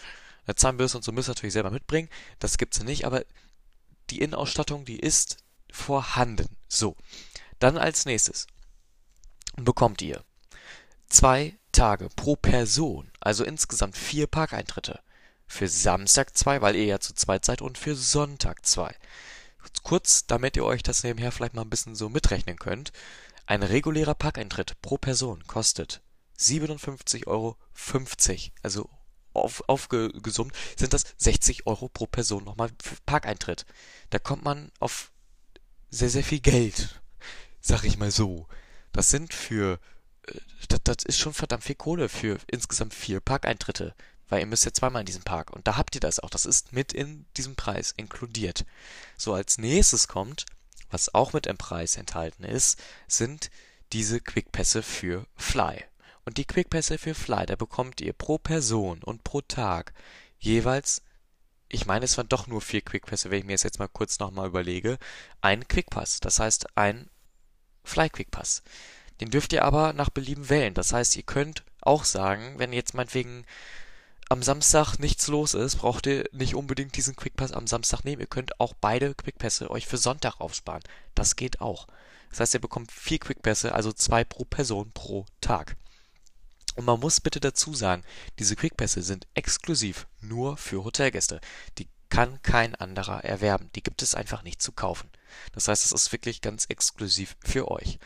[0.56, 2.10] Zahnbürste und so müsst ihr natürlich selber mitbringen.
[2.40, 3.24] Das gibt's nicht, aber
[4.10, 5.43] die Innenausstattung, die ist
[5.74, 6.56] vorhanden.
[6.68, 6.96] So,
[7.60, 8.48] dann als nächstes
[9.58, 10.24] bekommt ihr
[11.08, 15.02] zwei Tage pro Person, also insgesamt vier Parkeintritte.
[15.48, 18.96] Für Samstag zwei, weil ihr ja zu zweit seid, und für Sonntag zwei.
[19.84, 22.92] Kurz, damit ihr euch das nebenher vielleicht mal ein bisschen so mitrechnen könnt.
[23.46, 26.02] Ein regulärer Parkeintritt pro Person kostet
[26.40, 27.58] 57,50 Euro.
[28.62, 28.90] Also
[29.34, 33.66] auf, aufgesummt sind das 60 Euro pro Person nochmal für Parkeintritt.
[34.10, 35.13] Da kommt man auf
[35.94, 37.02] sehr, sehr viel Geld.
[37.62, 38.48] Sag ich mal so.
[38.92, 39.80] Das sind für,
[40.28, 43.94] äh, das, das ist schon verdammt viel Kohle für insgesamt vier Parkeintritte.
[44.30, 45.52] Weil ihr müsst ja zweimal in diesen Park.
[45.52, 46.30] Und da habt ihr das auch.
[46.30, 48.66] Das ist mit in diesem Preis inkludiert.
[49.18, 50.46] So, als nächstes kommt,
[50.90, 53.52] was auch mit im Preis enthalten ist, sind
[53.92, 55.84] diese Quickpässe für Fly.
[56.26, 59.94] Und die Quickpässe für Fly, da bekommt ihr pro Person und pro Tag
[60.40, 61.04] jeweils,
[61.74, 64.20] ich meine, es waren doch nur vier Quickpässe, wenn ich mir das jetzt mal kurz
[64.20, 65.00] nochmal überlege,
[65.42, 66.20] einen Quickpass.
[66.20, 67.10] Das heißt, ein
[67.84, 68.62] Fly Quickpass.
[69.20, 70.76] Den dürft ihr aber nach Belieben wählen.
[70.76, 73.46] Das heißt, ihr könnt auch sagen, wenn jetzt meinetwegen
[74.30, 78.22] am Samstag nichts los ist, braucht ihr nicht unbedingt diesen Quickpass am Samstag nehmen.
[78.22, 80.84] Ihr könnt auch beide Quickpässe euch für Sonntag aufsparen.
[81.16, 81.88] Das geht auch.
[82.30, 85.76] Das heißt, ihr bekommt vier Quickpässe, also zwei pro Person pro Tag.
[86.76, 88.04] Und man muss bitte dazu sagen,
[88.40, 91.40] diese Quickpässe sind exklusiv nur für Hotelgäste.
[91.78, 93.70] Die kann kein anderer erwerben.
[93.76, 95.10] Die gibt es einfach nicht zu kaufen.
[95.54, 98.00] Das heißt, es ist wirklich ganz exklusiv für euch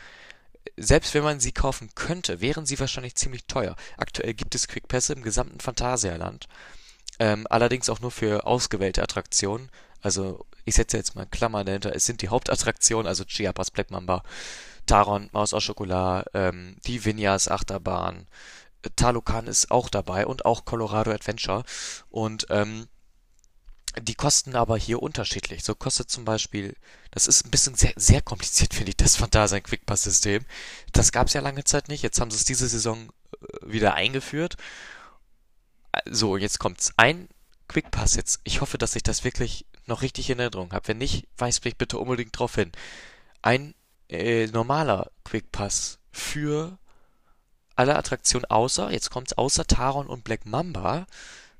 [0.76, 3.76] selbst wenn man sie kaufen könnte, wären sie wahrscheinlich ziemlich teuer.
[3.96, 6.48] Aktuell gibt es Quickpässe im gesamten Phantasialand,
[7.18, 9.70] ähm, allerdings auch nur für ausgewählte Attraktionen.
[10.00, 14.22] Also ich setze jetzt mal Klammer dahinter, es sind die Hauptattraktionen, also Chiapas Black Mamba,
[14.86, 18.26] Taron, Maus aus Schokolade, ähm, die Vinyas Achterbahn,
[18.96, 21.64] Talokan ist auch dabei und auch Colorado Adventure.
[22.10, 22.88] Und ähm,
[24.00, 25.64] die kosten aber hier unterschiedlich.
[25.64, 26.76] So kostet zum Beispiel,
[27.10, 30.44] das ist ein bisschen sehr, sehr kompliziert, finde ich, das Phantasien Quickpass-System.
[30.92, 32.02] Das gab es ja lange Zeit nicht.
[32.02, 34.56] Jetzt haben sie es diese Saison äh, wieder eingeführt.
[36.06, 36.92] So, jetzt kommt's.
[36.96, 37.28] Ein
[37.66, 38.40] Quickpass jetzt.
[38.44, 40.88] Ich hoffe, dass ich das wirklich noch richtig in Erinnerung habe.
[40.88, 42.72] Wenn nicht, weist mich bitte unbedingt drauf hin.
[43.42, 43.74] Ein
[44.08, 46.78] äh, normaler Quickpass für
[47.76, 51.06] alle Attraktionen außer, jetzt kommt's außer Taron und Black Mamba,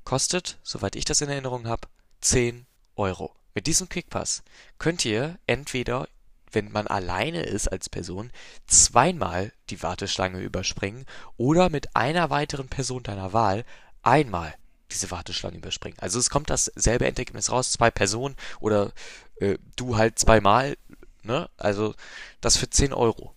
[0.03, 1.87] kostet, soweit ich das in Erinnerung habe,
[2.21, 2.65] 10
[2.95, 3.33] Euro.
[3.53, 4.43] Mit diesem Quickpass
[4.77, 6.07] könnt ihr entweder,
[6.51, 8.31] wenn man alleine ist als Person,
[8.67, 11.05] zweimal die Warteschlange überspringen
[11.37, 13.63] oder mit einer weiteren Person deiner Wahl
[14.01, 14.53] einmal
[14.91, 15.97] diese Warteschlange überspringen.
[15.99, 18.91] Also es kommt dasselbe Endergebnis raus, zwei Personen oder
[19.39, 20.77] äh, du halt zweimal,
[21.23, 21.49] ne?
[21.57, 21.95] Also
[22.41, 23.35] das für 10 Euro.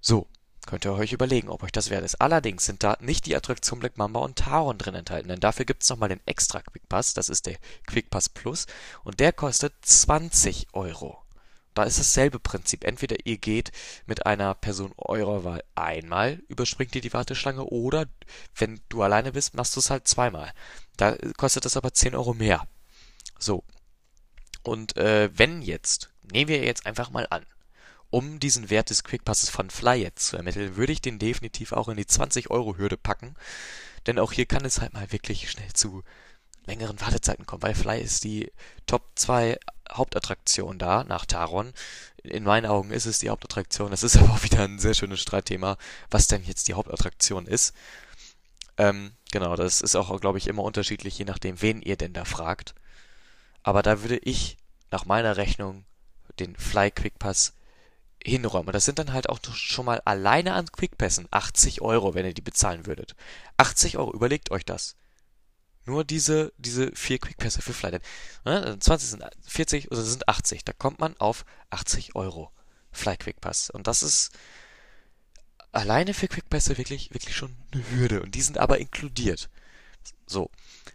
[0.00, 0.26] So,
[0.66, 2.20] Könnt ihr euch überlegen, ob euch das wert ist.
[2.20, 5.82] Allerdings sind da nicht die Attraktion Black Mamba und Taron drin enthalten, denn dafür gibt
[5.82, 7.56] es nochmal den extra Quickpass, das ist der
[7.88, 8.66] Quickpass Plus
[9.02, 11.19] und der kostet 20 Euro.
[11.74, 12.84] Da ist dasselbe Prinzip.
[12.84, 13.70] Entweder ihr geht
[14.06, 18.06] mit einer Person eurer Wahl einmal, überspringt ihr die Warteschlange, oder
[18.56, 20.52] wenn du alleine bist, machst du es halt zweimal.
[20.96, 22.66] Da kostet das aber 10 Euro mehr.
[23.38, 23.64] So.
[24.62, 27.46] Und äh, wenn jetzt, nehmen wir jetzt einfach mal an,
[28.10, 31.88] um diesen Wert des Quickpasses von Fly jetzt zu ermitteln, würde ich den definitiv auch
[31.88, 33.36] in die 20-Euro-Hürde packen.
[34.06, 36.02] Denn auch hier kann es halt mal wirklich schnell zu
[36.70, 38.52] längeren Wartezeiten kommen, weil Fly ist die
[38.86, 39.58] Top 2
[39.92, 41.72] Hauptattraktion da, nach Taron.
[42.22, 43.90] In meinen Augen ist es die Hauptattraktion.
[43.90, 45.76] Das ist aber auch wieder ein sehr schönes Streitthema,
[46.10, 47.74] was denn jetzt die Hauptattraktion ist.
[48.78, 52.24] Ähm, genau, das ist auch, glaube ich, immer unterschiedlich, je nachdem, wen ihr denn da
[52.24, 52.74] fragt.
[53.62, 54.56] Aber da würde ich
[54.90, 55.84] nach meiner Rechnung
[56.38, 57.54] den Fly Quickpass
[58.22, 58.72] hinräumen.
[58.72, 62.42] Das sind dann halt auch schon mal alleine an Quickpässen 80 Euro, wenn ihr die
[62.42, 63.16] bezahlen würdet.
[63.56, 64.96] 80 Euro, überlegt euch das.
[65.86, 67.98] Nur diese, diese vier Quickpässe für Fly.
[68.44, 70.64] Ne, 20 sind 40 oder sind 80.
[70.64, 72.50] Da kommt man auf 80 Euro
[72.92, 73.70] Fly Quickpass.
[73.70, 74.30] Und das ist
[75.72, 78.22] alleine für Quickpässe wirklich, wirklich schon eine Hürde.
[78.22, 79.48] Und die sind aber inkludiert.
[80.26, 80.50] So.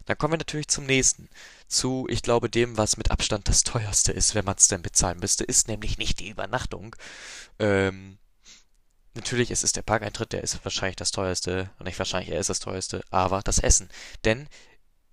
[0.06, 1.28] Dann kommen wir natürlich zum nächsten.
[1.68, 5.18] Zu, ich glaube, dem, was mit Abstand das teuerste ist, wenn man es denn bezahlen
[5.18, 6.94] müsste, ist nämlich nicht die Übernachtung.
[7.58, 8.18] Ähm,
[9.14, 12.50] natürlich ist es der Parkeintritt, der ist wahrscheinlich das teuerste, und nicht wahrscheinlich, er ist
[12.50, 13.88] das teuerste, aber das Essen.
[14.24, 14.48] Denn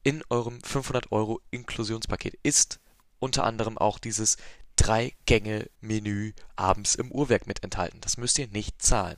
[0.04, 2.80] in eurem 500 Euro Inklusionspaket ist
[3.20, 4.38] unter anderem auch dieses
[4.76, 8.02] Drei-Gänge-Menü abends im Uhrwerk mit enthalten.
[8.02, 9.18] Das müsst ihr nicht zahlen.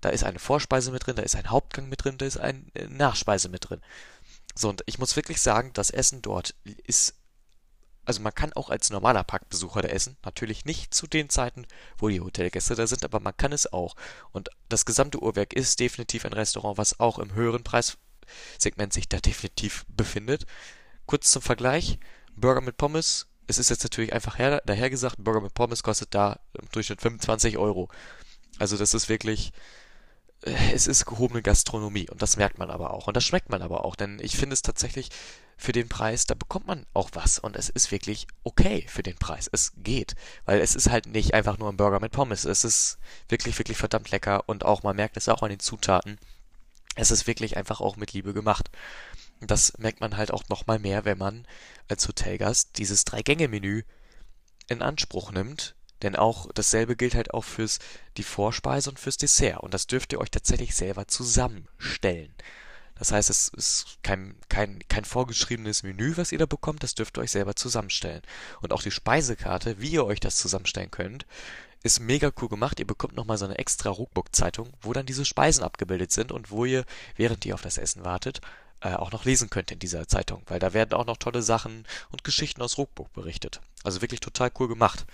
[0.00, 2.64] Da ist eine Vorspeise mit drin, da ist ein Hauptgang mit drin, da ist eine
[2.74, 3.80] äh, Nachspeise mit drin.
[4.54, 7.16] So, und ich muss wirklich sagen, das Essen dort ist.
[8.06, 10.16] Also man kann auch als normaler Parkbesucher da essen.
[10.24, 11.66] Natürlich nicht zu den Zeiten,
[11.98, 13.94] wo die Hotelgäste da sind, aber man kann es auch.
[14.32, 17.62] Und das gesamte Uhrwerk ist definitiv ein Restaurant, was auch im höheren
[18.54, 20.46] Preissegment sich da definitiv befindet.
[21.06, 21.98] Kurz zum Vergleich:
[22.36, 23.26] Burger mit Pommes.
[23.46, 27.58] Es ist jetzt natürlich einfach her, dahergesagt, Burger mit Pommes kostet da im Durchschnitt 25
[27.58, 27.88] Euro.
[28.60, 29.52] Also das ist wirklich
[30.42, 33.84] es ist gehobene Gastronomie und das merkt man aber auch und das schmeckt man aber
[33.84, 35.10] auch, denn ich finde es tatsächlich
[35.58, 39.18] für den Preis, da bekommt man auch was und es ist wirklich okay für den
[39.18, 39.50] Preis.
[39.52, 40.14] Es geht,
[40.46, 42.98] weil es ist halt nicht einfach nur ein Burger mit Pommes, es ist
[43.28, 46.18] wirklich, wirklich verdammt lecker und auch man merkt es auch an den Zutaten.
[47.00, 48.70] Es ist wirklich einfach auch mit Liebe gemacht.
[49.40, 51.46] Das merkt man halt auch nochmal mehr, wenn man
[51.88, 53.82] als Hotelgast dieses Drei-Gänge-Menü
[54.68, 57.78] in Anspruch nimmt denn auch dasselbe gilt halt auch fürs
[58.16, 59.60] die Vorspeise und fürs Dessert.
[59.60, 62.34] Und das dürft ihr euch tatsächlich selber zusammenstellen.
[62.94, 67.16] Das heißt, es ist kein, kein, kein vorgeschriebenes Menü, was ihr da bekommt, das dürft
[67.16, 68.22] ihr euch selber zusammenstellen.
[68.60, 71.26] Und auch die Speisekarte, wie ihr euch das zusammenstellen könnt,
[71.82, 72.78] ist mega cool gemacht.
[72.78, 76.64] Ihr bekommt nochmal so eine extra Rookbook-Zeitung, wo dann diese Speisen abgebildet sind und wo
[76.64, 76.84] ihr,
[77.16, 78.40] während ihr auf das Essen wartet,
[78.80, 81.86] äh, auch noch lesen könnt in dieser Zeitung, weil da werden auch noch tolle Sachen
[82.10, 83.60] und Geschichten aus Rookbook berichtet.
[83.84, 85.06] Also wirklich total cool gemacht.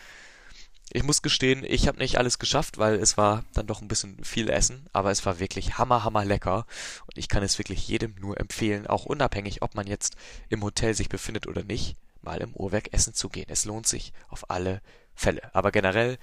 [0.93, 4.23] Ich muss gestehen, ich habe nicht alles geschafft, weil es war dann doch ein bisschen
[4.23, 6.65] viel Essen, aber es war wirklich hammer, hammer lecker
[7.07, 10.15] und ich kann es wirklich jedem nur empfehlen, auch unabhängig, ob man jetzt
[10.49, 13.47] im Hotel sich befindet oder nicht, mal im Uhrwerk essen zu gehen.
[13.49, 14.81] Es lohnt sich auf alle
[15.17, 15.43] Fälle.
[15.55, 16.19] Aber generell,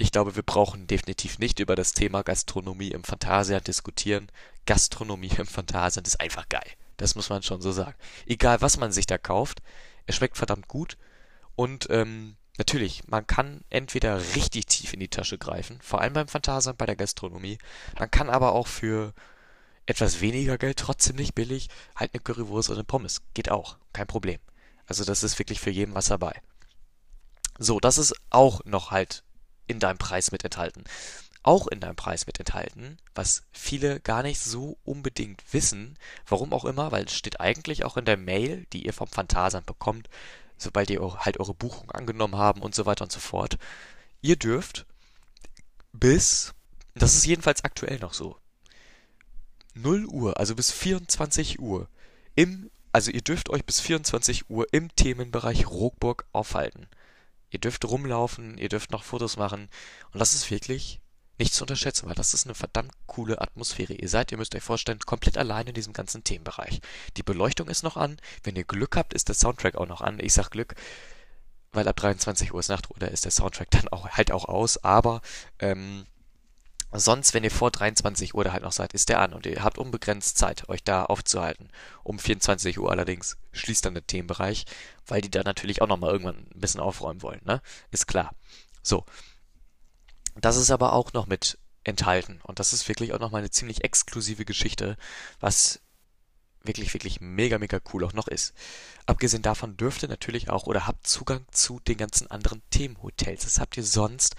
[0.00, 4.28] ich glaube, wir brauchen definitiv nicht über das Thema Gastronomie im Phantasialand diskutieren.
[4.66, 6.66] Gastronomie im Phantasialand ist einfach geil.
[6.96, 7.96] Das muss man schon so sagen.
[8.26, 9.60] Egal, was man sich da kauft,
[10.06, 10.96] es schmeckt verdammt gut
[11.54, 16.28] und ähm, Natürlich, man kann entweder richtig tief in die Tasche greifen, vor allem beim
[16.28, 17.56] Phantasialand bei der Gastronomie.
[17.98, 19.14] Man kann aber auch für
[19.86, 23.22] etwas weniger Geld, trotzdem nicht billig, halt eine Currywurst oder eine Pommes.
[23.32, 24.40] Geht auch, kein Problem.
[24.84, 26.38] Also das ist wirklich für jeden was dabei.
[27.58, 29.24] So, das ist auch noch halt
[29.70, 30.84] in deinem Preis mit enthalten.
[31.42, 35.96] Auch in deinem Preis mit enthalten, was viele gar nicht so unbedingt wissen,
[36.26, 39.64] warum auch immer, weil es steht eigentlich auch in der Mail, die ihr vom Phantasialand
[39.64, 40.10] bekommt,
[40.58, 43.56] sobald ihr halt eure Buchung angenommen haben und so weiter und so fort.
[44.20, 44.84] Ihr dürft
[45.92, 46.52] bis,
[46.94, 48.36] das ist jedenfalls aktuell noch so,
[49.74, 51.88] 0 Uhr, also bis 24 Uhr
[52.34, 56.86] im, also ihr dürft euch bis 24 Uhr im Themenbereich Rockburg aufhalten.
[57.50, 59.68] Ihr dürft rumlaufen, ihr dürft noch Fotos machen
[60.12, 61.00] und das ist wirklich
[61.40, 63.94] nicht zu unterschätzen, weil das ist eine verdammt coole Atmosphäre.
[63.94, 66.80] Ihr seid, ihr müsst euch vorstellen, komplett allein in diesem ganzen Themenbereich.
[67.16, 68.18] Die Beleuchtung ist noch an.
[68.44, 70.20] Wenn ihr Glück habt, ist der Soundtrack auch noch an.
[70.20, 70.74] Ich sag Glück,
[71.72, 74.84] weil ab 23 Uhr ist Nacht oder ist der Soundtrack dann auch halt auch aus.
[74.84, 75.22] Aber
[75.58, 76.04] ähm,
[76.92, 79.62] sonst, wenn ihr vor 23 Uhr da halt noch seid, ist der an und ihr
[79.62, 81.70] habt unbegrenzt Zeit, euch da aufzuhalten.
[82.02, 84.64] Um 24 Uhr allerdings schließt dann der Themenbereich,
[85.06, 87.62] weil die da natürlich auch nochmal irgendwann ein bisschen aufräumen wollen, ne?
[87.90, 88.34] Ist klar.
[88.82, 89.04] So,
[90.40, 92.40] das ist aber auch noch mit enthalten.
[92.42, 94.96] Und das ist wirklich auch noch mal eine ziemlich exklusive Geschichte,
[95.40, 95.80] was
[96.62, 98.52] wirklich, wirklich mega, mega cool auch noch ist.
[99.06, 103.44] Abgesehen davon dürft ihr natürlich auch oder habt Zugang zu den ganzen anderen Themenhotels.
[103.44, 104.36] Das habt ihr sonst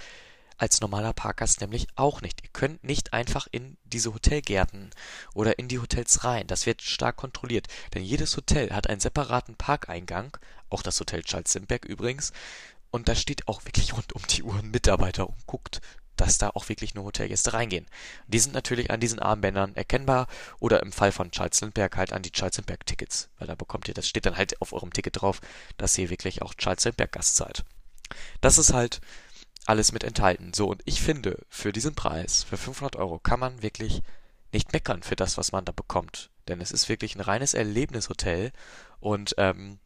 [0.61, 2.43] als normaler Parkgast nämlich auch nicht.
[2.43, 4.91] Ihr könnt nicht einfach in diese Hotelgärten
[5.33, 6.45] oder in die Hotels rein.
[6.45, 7.67] Das wird stark kontrolliert.
[7.95, 10.37] Denn jedes Hotel hat einen separaten Parkeingang,
[10.69, 12.31] auch das Hotel Charles Simberg übrigens,
[12.91, 15.81] und da steht auch wirklich rund um die Uhr ein Mitarbeiter und guckt,
[16.15, 17.87] dass da auch wirklich nur Hotelgäste reingehen.
[18.27, 20.27] Die sind natürlich an diesen Armbändern erkennbar
[20.59, 23.87] oder im Fall von Charles Lindbergh halt an die Charles Lindbergh Tickets, weil da bekommt
[23.87, 25.41] ihr, das steht dann halt auf eurem Ticket drauf,
[25.77, 27.63] dass ihr wirklich auch Charles Lindbergh Gast seid.
[28.41, 28.99] Das ist halt
[29.65, 30.53] alles mit enthalten.
[30.53, 34.01] So, und ich finde, für diesen Preis, für 500 Euro, kann man wirklich
[34.51, 36.29] nicht meckern für das, was man da bekommt.
[36.47, 38.51] Denn es ist wirklich ein reines Erlebnishotel
[38.99, 39.79] und ähm,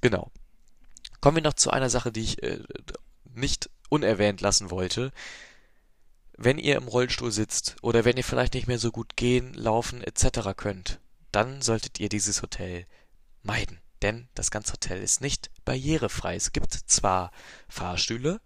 [0.00, 0.30] genau.
[1.20, 2.60] Kommen wir noch zu einer Sache, die ich äh,
[3.34, 5.12] nicht unerwähnt lassen wollte.
[6.36, 10.02] Wenn ihr im Rollstuhl sitzt oder wenn ihr vielleicht nicht mehr so gut gehen, laufen
[10.02, 10.56] etc.
[10.56, 11.00] könnt,
[11.30, 12.86] dann solltet ihr dieses Hotel
[13.42, 13.78] meiden.
[14.00, 16.34] Denn das ganze Hotel ist nicht barrierefrei.
[16.34, 17.30] Es gibt zwar
[17.68, 18.40] Fahrstühle,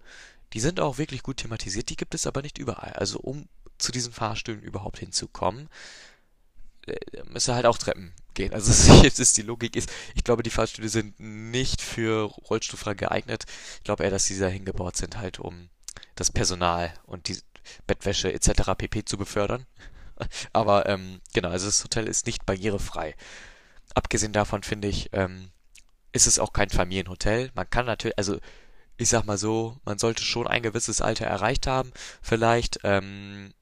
[0.55, 2.93] die sind auch wirklich gut thematisiert, die gibt es aber nicht überall.
[2.93, 5.69] Also um zu diesen Fahrstühlen überhaupt hinzukommen,
[6.87, 6.97] äh,
[7.29, 8.55] müsst ihr halt auch Treppen gehen.
[8.55, 13.45] Also jetzt ist die Logik ist, ich glaube, die Fahrstühle sind nicht für Rollstuhlfahrer geeignet.
[13.79, 15.69] Ich glaube eher, dass sie da hingebaut sind, halt um
[16.15, 17.39] das Personal und die
[17.87, 18.75] Bettwäsche etc.
[18.79, 19.05] pp.
[19.05, 19.67] zu befördern.
[20.53, 23.17] Aber ähm, genau, also das Hotel ist nicht barrierefrei.
[23.95, 25.51] Abgesehen davon finde ich, ähm,
[26.13, 27.51] ist es auch kein Familienhotel.
[27.55, 28.39] Man kann natürlich, also
[28.97, 31.93] ich sag mal so, man sollte schon ein gewisses Alter erreicht haben,
[32.23, 32.81] vielleicht.
[32.85, 33.53] Ähm,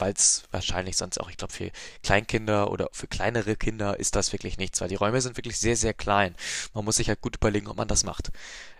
[0.00, 1.72] weil es wahrscheinlich sonst auch, ich glaube, für
[2.04, 5.76] Kleinkinder oder für kleinere Kinder ist das wirklich nichts, weil die Räume sind wirklich sehr,
[5.76, 6.36] sehr klein.
[6.72, 8.30] Man muss sich halt gut überlegen, ob man das macht.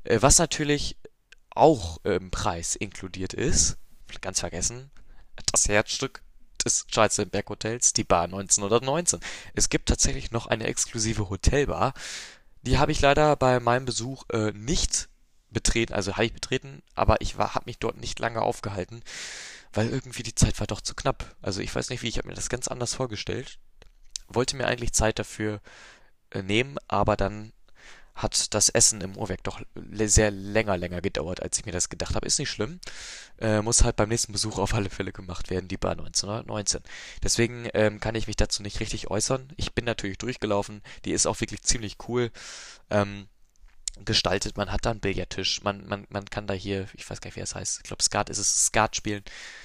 [0.05, 0.97] Äh, was natürlich
[1.51, 3.79] auch im Preis inkludiert ist,
[4.21, 4.91] ganz vergessen,
[5.53, 6.23] das Herzstück
[6.65, 9.21] des Charles Berg Hotels, die Bar 1919.
[9.55, 11.95] Es gibt tatsächlich noch eine exklusive Hotelbar.
[12.63, 15.08] Die habe ich leider bei meinem Besuch äh, nicht
[15.51, 19.03] betreten, also habe ich betreten, aber ich habe mich dort nicht lange aufgehalten
[19.73, 21.37] weil irgendwie die Zeit war doch zu knapp.
[21.43, 23.59] Also ich weiß nicht wie, ich habe mir das ganz anders vorgestellt.
[24.29, 25.61] Wollte mir eigentlich Zeit dafür
[26.31, 27.53] äh, nehmen, aber dann
[28.15, 29.61] hat das Essen im Uhrwerk doch
[29.93, 32.27] sehr länger, länger gedauert, als ich mir das gedacht habe.
[32.27, 32.81] Ist nicht schlimm.
[33.39, 36.83] Äh, muss halt beim nächsten Besuch auf alle Fälle gemacht werden, die Bar 1919.
[37.23, 39.53] Deswegen ähm, kann ich mich dazu nicht richtig äußern.
[39.57, 40.83] Ich bin natürlich durchgelaufen.
[41.05, 42.33] Die ist auch wirklich ziemlich cool.
[42.91, 43.29] Ähm,
[44.05, 44.57] gestaltet.
[44.57, 45.63] Man hat da einen Billardtisch.
[45.63, 47.79] Man, man, man kann da hier, ich weiß gar nicht, wie das heißt.
[47.79, 48.67] Ich glaube, Skat ist es.
[48.67, 49.23] Skat spielen.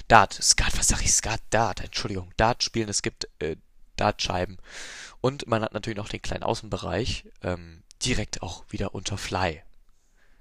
[0.08, 0.34] Dart.
[0.34, 1.14] Skat, was sag ich?
[1.14, 1.82] Skat, Dart.
[1.82, 2.32] Entschuldigung.
[2.38, 2.90] Dart spielen.
[2.90, 3.56] Es gibt äh,
[3.96, 4.58] Dartscheiben.
[5.22, 9.62] Und man hat natürlich noch den kleinen Außenbereich, ähm, direkt auch wieder unter Fly.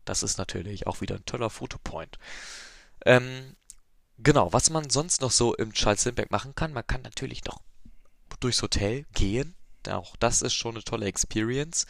[0.04, 2.18] Das ist natürlich auch wieder ein toller Fotopoint.
[3.04, 3.56] Ähm,
[4.18, 7.60] genau, was man sonst noch so im Charles Lindbergh machen kann, man kann natürlich noch
[8.40, 9.54] durchs Hotel gehen.
[9.88, 11.86] Auch das ist schon eine tolle Experience.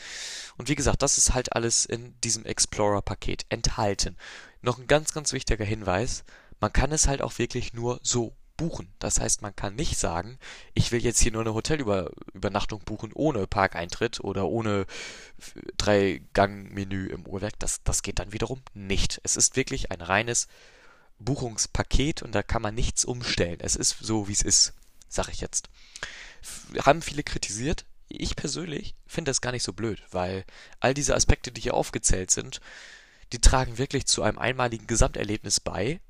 [0.57, 4.17] Und wie gesagt, das ist halt alles in diesem Explorer-Paket enthalten.
[4.61, 6.25] Noch ein ganz, ganz wichtiger Hinweis.
[6.61, 8.93] Man kann es halt auch wirklich nur so buchen.
[8.99, 10.39] Das heißt, man kann nicht sagen,
[10.75, 14.87] ich will jetzt hier nur eine Hotelübernachtung buchen ohne Parkeintritt oder ohne
[15.79, 17.59] Drei-Gang-Menü im Uhrwerk.
[17.59, 19.21] Das, das geht dann wiederum nicht.
[19.25, 20.47] Es ist wirklich ein reines
[21.19, 23.59] Buchungspaket und da kann man nichts umstellen.
[23.61, 24.75] Es ist so, wie es ist,
[25.09, 25.69] sag ich jetzt.
[26.81, 27.85] Haben viele kritisiert.
[28.09, 30.45] Ich persönlich finde das gar nicht so blöd, weil
[30.81, 32.61] all diese Aspekte, die hier aufgezählt sind,
[33.33, 36.01] die tragen wirklich zu einem einmaligen Gesamterlebnis bei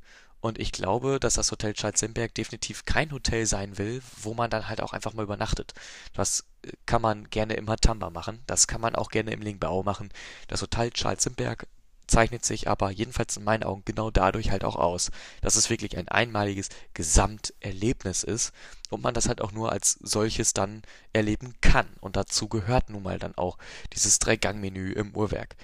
[0.43, 4.69] und ich glaube, dass das Hotel Schalzenberg definitiv kein Hotel sein will, wo man dann
[4.69, 5.73] halt auch einfach mal übernachtet.
[6.15, 8.41] Das äh, kann man gerne im Hatamba machen.
[8.49, 10.11] Das kann man auch gerne im Lingbao machen.
[10.49, 11.69] Das Hotel Schalzenberg
[12.07, 15.97] zeichnet sich aber jedenfalls in meinen Augen genau dadurch halt auch aus, dass es wirklich
[15.97, 18.53] ein einmaliges Gesamterlebnis ist
[18.91, 20.83] und man das halt auch nur als solches dann
[21.13, 21.87] erleben kann.
[22.01, 23.59] Und dazu gehört nun mal dann auch
[23.93, 25.57] dieses Drei-Gang-Menü im Uhrwerk.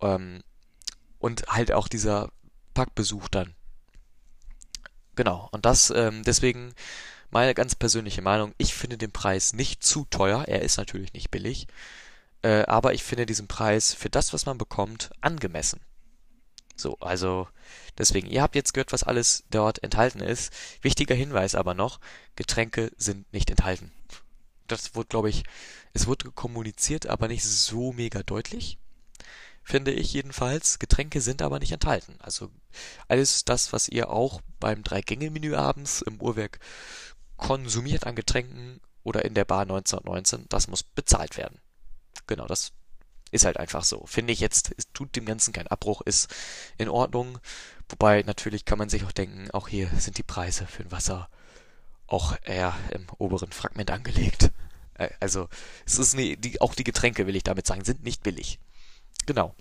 [0.00, 0.42] Ähm,
[1.18, 2.30] und halt auch dieser
[2.74, 3.54] Packbesuch dann
[5.14, 6.74] Genau, und das ähm, deswegen
[7.30, 11.30] meine ganz persönliche Meinung, ich finde den Preis nicht zu teuer, er ist natürlich nicht
[11.30, 11.66] billig,
[12.42, 15.80] äh, aber ich finde diesen Preis für das, was man bekommt, angemessen.
[16.76, 17.48] So, also
[17.98, 20.52] deswegen, ihr habt jetzt gehört, was alles dort enthalten ist.
[20.80, 22.00] Wichtiger Hinweis aber noch,
[22.34, 23.92] Getränke sind nicht enthalten.
[24.66, 25.44] Das wurde, glaube ich,
[25.92, 28.78] es wurde kommuniziert, aber nicht so mega deutlich
[29.62, 30.78] finde ich jedenfalls.
[30.78, 32.16] Getränke sind aber nicht enthalten.
[32.20, 32.50] Also
[33.08, 36.58] alles das, was ihr auch beim Drei-Gänge-Menü abends im Uhrwerk
[37.36, 41.60] konsumiert an Getränken oder in der Bar 1919, das muss bezahlt werden.
[42.32, 42.72] Genau, das
[43.30, 44.06] ist halt einfach so.
[44.06, 46.34] Finde ich jetzt, es tut dem Ganzen keinen Abbruch, ist
[46.78, 47.38] in Ordnung.
[47.90, 51.28] Wobei natürlich kann man sich auch denken, auch hier sind die Preise für ein Wasser
[52.06, 54.50] auch eher im oberen Fragment angelegt.
[54.94, 55.50] Äh, also
[55.84, 58.58] es ist nie, die, auch die Getränke, will ich damit sagen, sind nicht billig.
[59.26, 59.54] Genau.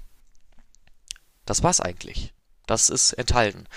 [1.44, 2.34] Das war's eigentlich.
[2.68, 3.68] Das ist enthalten.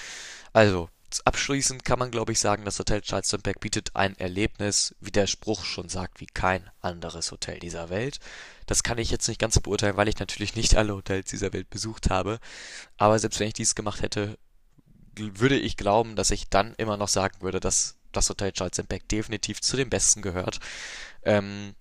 [0.53, 0.89] Also,
[1.21, 5.65] abschließend kann man, glaube ich, sagen, das Hotel Charlestonberg bietet ein Erlebnis, wie der Spruch
[5.65, 8.19] schon sagt, wie kein anderes Hotel dieser Welt.
[8.67, 11.71] Das kann ich jetzt nicht ganz beurteilen, weil ich natürlich nicht alle Hotels dieser Welt
[11.71, 12.39] besucht habe.
[12.97, 14.39] Aber selbst wenn ich dies gemacht hätte,
[15.17, 19.61] würde ich glauben, dass ich dann immer noch sagen würde, dass das Hotel Charlestonberg definitiv
[19.61, 20.61] zu den besten gehört.
[21.23, 21.75] Ähm,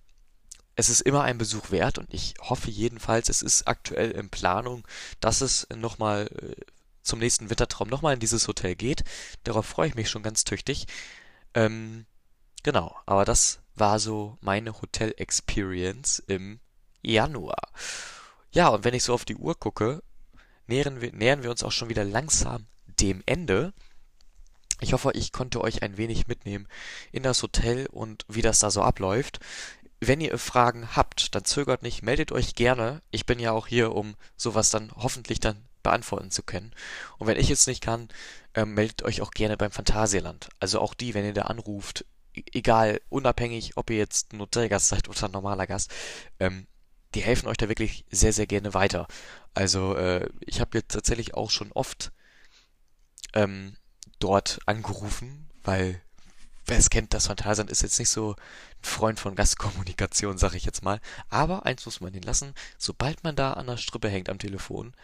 [0.76, 4.86] es ist immer ein Besuch wert und ich hoffe jedenfalls, es ist aktuell in Planung,
[5.20, 6.54] dass es nochmal äh,
[7.04, 9.04] zum nächsten Wintertraum nochmal in dieses Hotel geht.
[9.44, 10.86] Darauf freue ich mich schon ganz tüchtig.
[11.54, 12.06] Ähm,
[12.62, 16.60] genau, aber das war so meine Hotel-Experience im
[17.02, 17.68] Januar.
[18.52, 20.02] Ja, und wenn ich so auf die Uhr gucke,
[20.66, 23.72] nähern wir, nähern wir uns auch schon wieder langsam dem Ende.
[24.80, 26.66] Ich hoffe, ich konnte euch ein wenig mitnehmen
[27.12, 29.40] in das Hotel und wie das da so abläuft.
[30.00, 33.02] Wenn ihr Fragen habt, dann zögert nicht, meldet euch gerne.
[33.10, 36.72] Ich bin ja auch hier, um sowas dann hoffentlich dann beantworten zu können.
[37.18, 38.08] Und wenn ich jetzt nicht kann,
[38.54, 40.48] ähm, meldet euch auch gerne beim Phantasialand.
[40.58, 42.04] Also auch die, wenn ihr da anruft,
[42.34, 45.92] e-, egal, unabhängig, ob ihr jetzt ein Hotelgast seid oder ein normaler Gast,
[46.40, 46.66] ähm,
[47.14, 49.06] die helfen euch da wirklich sehr, sehr gerne weiter.
[49.54, 52.10] Also äh, ich habe jetzt tatsächlich auch schon oft
[53.34, 53.76] ähm,
[54.18, 56.00] dort angerufen, weil
[56.66, 60.64] wer es kennt, das Phantasialand ist jetzt nicht so ein Freund von Gastkommunikation, sag ich
[60.64, 61.00] jetzt mal.
[61.28, 64.94] Aber eins muss man ihn lassen, sobald man da an der Strippe hängt am Telefon,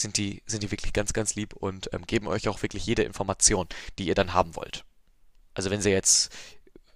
[0.00, 3.02] sind die, sind die wirklich ganz, ganz lieb und ähm, geben euch auch wirklich jede
[3.02, 3.66] Information,
[3.98, 4.84] die ihr dann haben wollt.
[5.54, 6.32] Also wenn sie jetzt,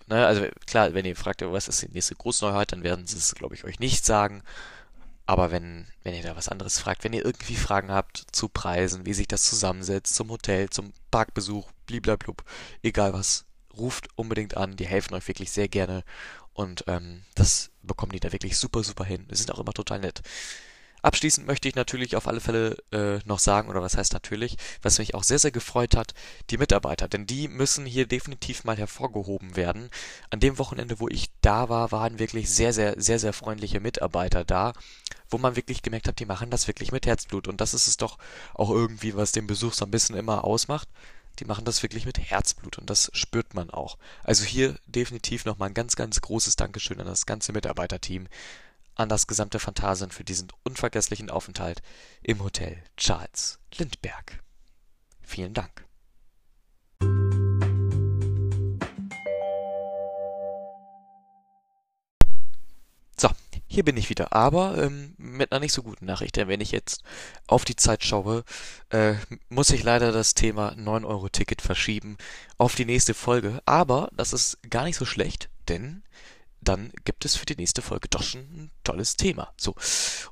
[0.06, 3.34] ne, also klar, wenn ihr fragt, was ist die nächste Großneuheit, dann werden sie es,
[3.34, 4.42] glaube ich, euch nicht sagen.
[5.26, 9.06] Aber wenn, wenn ihr da was anderes fragt, wenn ihr irgendwie Fragen habt zu Preisen,
[9.06, 12.44] wie sich das zusammensetzt, zum Hotel, zum Parkbesuch, bliblablub,
[12.82, 13.44] egal was,
[13.76, 16.04] ruft unbedingt an, die helfen euch wirklich sehr gerne
[16.52, 19.26] und ähm, das bekommen die da wirklich super, super hin.
[19.30, 20.22] Die sind auch immer total nett.
[21.02, 24.98] Abschließend möchte ich natürlich auf alle Fälle äh, noch sagen, oder was heißt natürlich, was
[24.98, 26.14] mich auch sehr, sehr gefreut hat,
[26.50, 27.08] die Mitarbeiter.
[27.08, 29.90] Denn die müssen hier definitiv mal hervorgehoben werden.
[30.30, 34.44] An dem Wochenende, wo ich da war, waren wirklich sehr, sehr, sehr, sehr freundliche Mitarbeiter
[34.44, 34.72] da,
[35.28, 37.48] wo man wirklich gemerkt hat, die machen das wirklich mit Herzblut.
[37.48, 38.18] Und das ist es doch
[38.54, 40.88] auch irgendwie, was den Besuch so ein bisschen immer ausmacht.
[41.38, 43.96] Die machen das wirklich mit Herzblut und das spürt man auch.
[44.22, 48.28] Also hier definitiv nochmal ein ganz, ganz großes Dankeschön an das ganze Mitarbeiterteam,
[48.94, 51.82] an das gesamte Phantasien für diesen unvergesslichen Aufenthalt
[52.22, 54.38] im Hotel Charles Lindbergh.
[55.22, 55.86] Vielen Dank.
[63.72, 66.36] hier bin ich wieder, aber ähm, mit einer nicht so guten Nachricht.
[66.36, 67.02] Denn wenn ich jetzt
[67.46, 68.44] auf die Zeit schaue,
[68.90, 69.14] äh,
[69.48, 72.18] muss ich leider das Thema 9-Euro-Ticket verschieben
[72.58, 73.62] auf die nächste Folge.
[73.64, 76.02] Aber das ist gar nicht so schlecht, denn
[76.62, 79.52] dann gibt es für die nächste Folge doch schon ein tolles Thema.
[79.56, 79.74] So.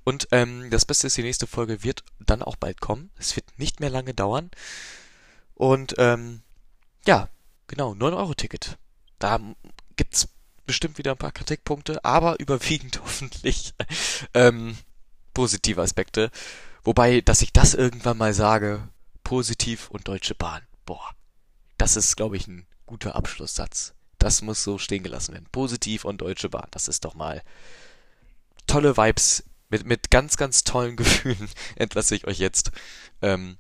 [0.04, 3.10] Und ähm, das Beste ist, die nächste Folge wird dann auch bald kommen.
[3.18, 4.50] Es wird nicht mehr lange dauern.
[5.54, 6.42] Und ähm,
[7.06, 7.28] ja,
[7.66, 8.78] genau, 9-Euro-Ticket.
[9.18, 9.40] Da
[9.96, 10.28] gibt's
[10.66, 13.74] bestimmt wieder ein paar Kritikpunkte, aber überwiegend hoffentlich
[14.34, 14.76] ähm,
[15.34, 16.30] positive Aspekte.
[16.84, 18.88] Wobei, dass ich das irgendwann mal sage,
[19.24, 21.10] positiv und Deutsche Bahn, boah,
[21.76, 23.94] das ist, glaube ich, ein guter Abschlusssatz.
[24.20, 25.48] Das muss so stehen gelassen werden.
[25.50, 27.42] Positiv und Deutsche Bahn, das ist doch mal
[28.66, 32.70] tolle Vibes mit, mit ganz, ganz tollen Gefühlen entlasse ich euch jetzt.
[33.22, 33.58] Ähm,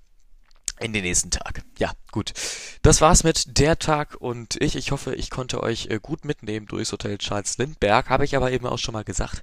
[0.78, 1.62] in den nächsten Tag.
[1.78, 2.32] Ja, gut.
[2.80, 4.76] Das war's mit der Tag und ich.
[4.76, 8.08] Ich hoffe, ich konnte euch äh, gut mitnehmen durchs Hotel Charles Lindbergh.
[8.08, 9.42] Habe ich aber eben auch schon mal gesagt.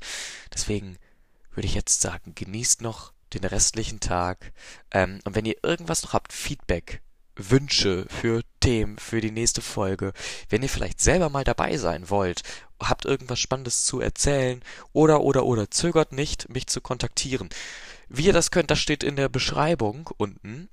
[0.51, 0.97] Deswegen
[1.53, 4.51] würde ich jetzt sagen, genießt noch den restlichen Tag.
[4.89, 7.01] Ähm, und wenn ihr irgendwas noch habt, Feedback,
[7.35, 10.11] Wünsche für Themen für die nächste Folge,
[10.49, 12.41] wenn ihr vielleicht selber mal dabei sein wollt,
[12.83, 14.61] habt irgendwas Spannendes zu erzählen
[14.91, 17.47] oder oder oder zögert nicht, mich zu kontaktieren.
[18.09, 20.67] Wie ihr das könnt, das steht in der Beschreibung unten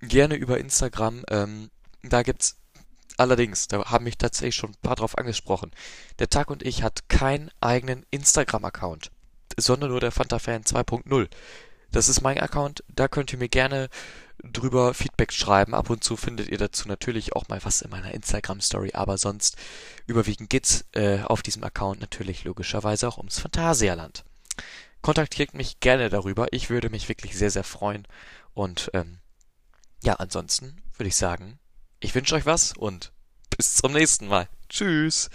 [0.00, 1.24] gerne über Instagram.
[1.30, 1.70] Ähm,
[2.02, 2.56] da gibt's
[3.18, 5.70] allerdings, da haben mich tatsächlich schon ein paar drauf angesprochen.
[6.18, 9.12] Der Tag und ich hat keinen eigenen Instagram-Account,
[9.56, 11.28] sondern nur der FantaFan 2.0.
[11.92, 13.90] Das ist mein Account, da könnt ihr mir gerne
[14.42, 15.74] drüber Feedback schreiben.
[15.74, 19.56] Ab und zu findet ihr dazu natürlich auch mal was in meiner Instagram-Story, aber sonst
[20.06, 24.24] überwiegend geht's äh, auf diesem Account natürlich logischerweise auch ums Phantasialand.
[25.02, 28.06] Kontaktiert mich gerne darüber, ich würde mich wirklich sehr, sehr freuen
[28.54, 29.18] und ähm,
[30.02, 31.58] ja, ansonsten würde ich sagen,
[32.00, 33.12] ich wünsche euch was und
[33.56, 34.48] bis zum nächsten Mal.
[34.68, 35.30] Tschüss.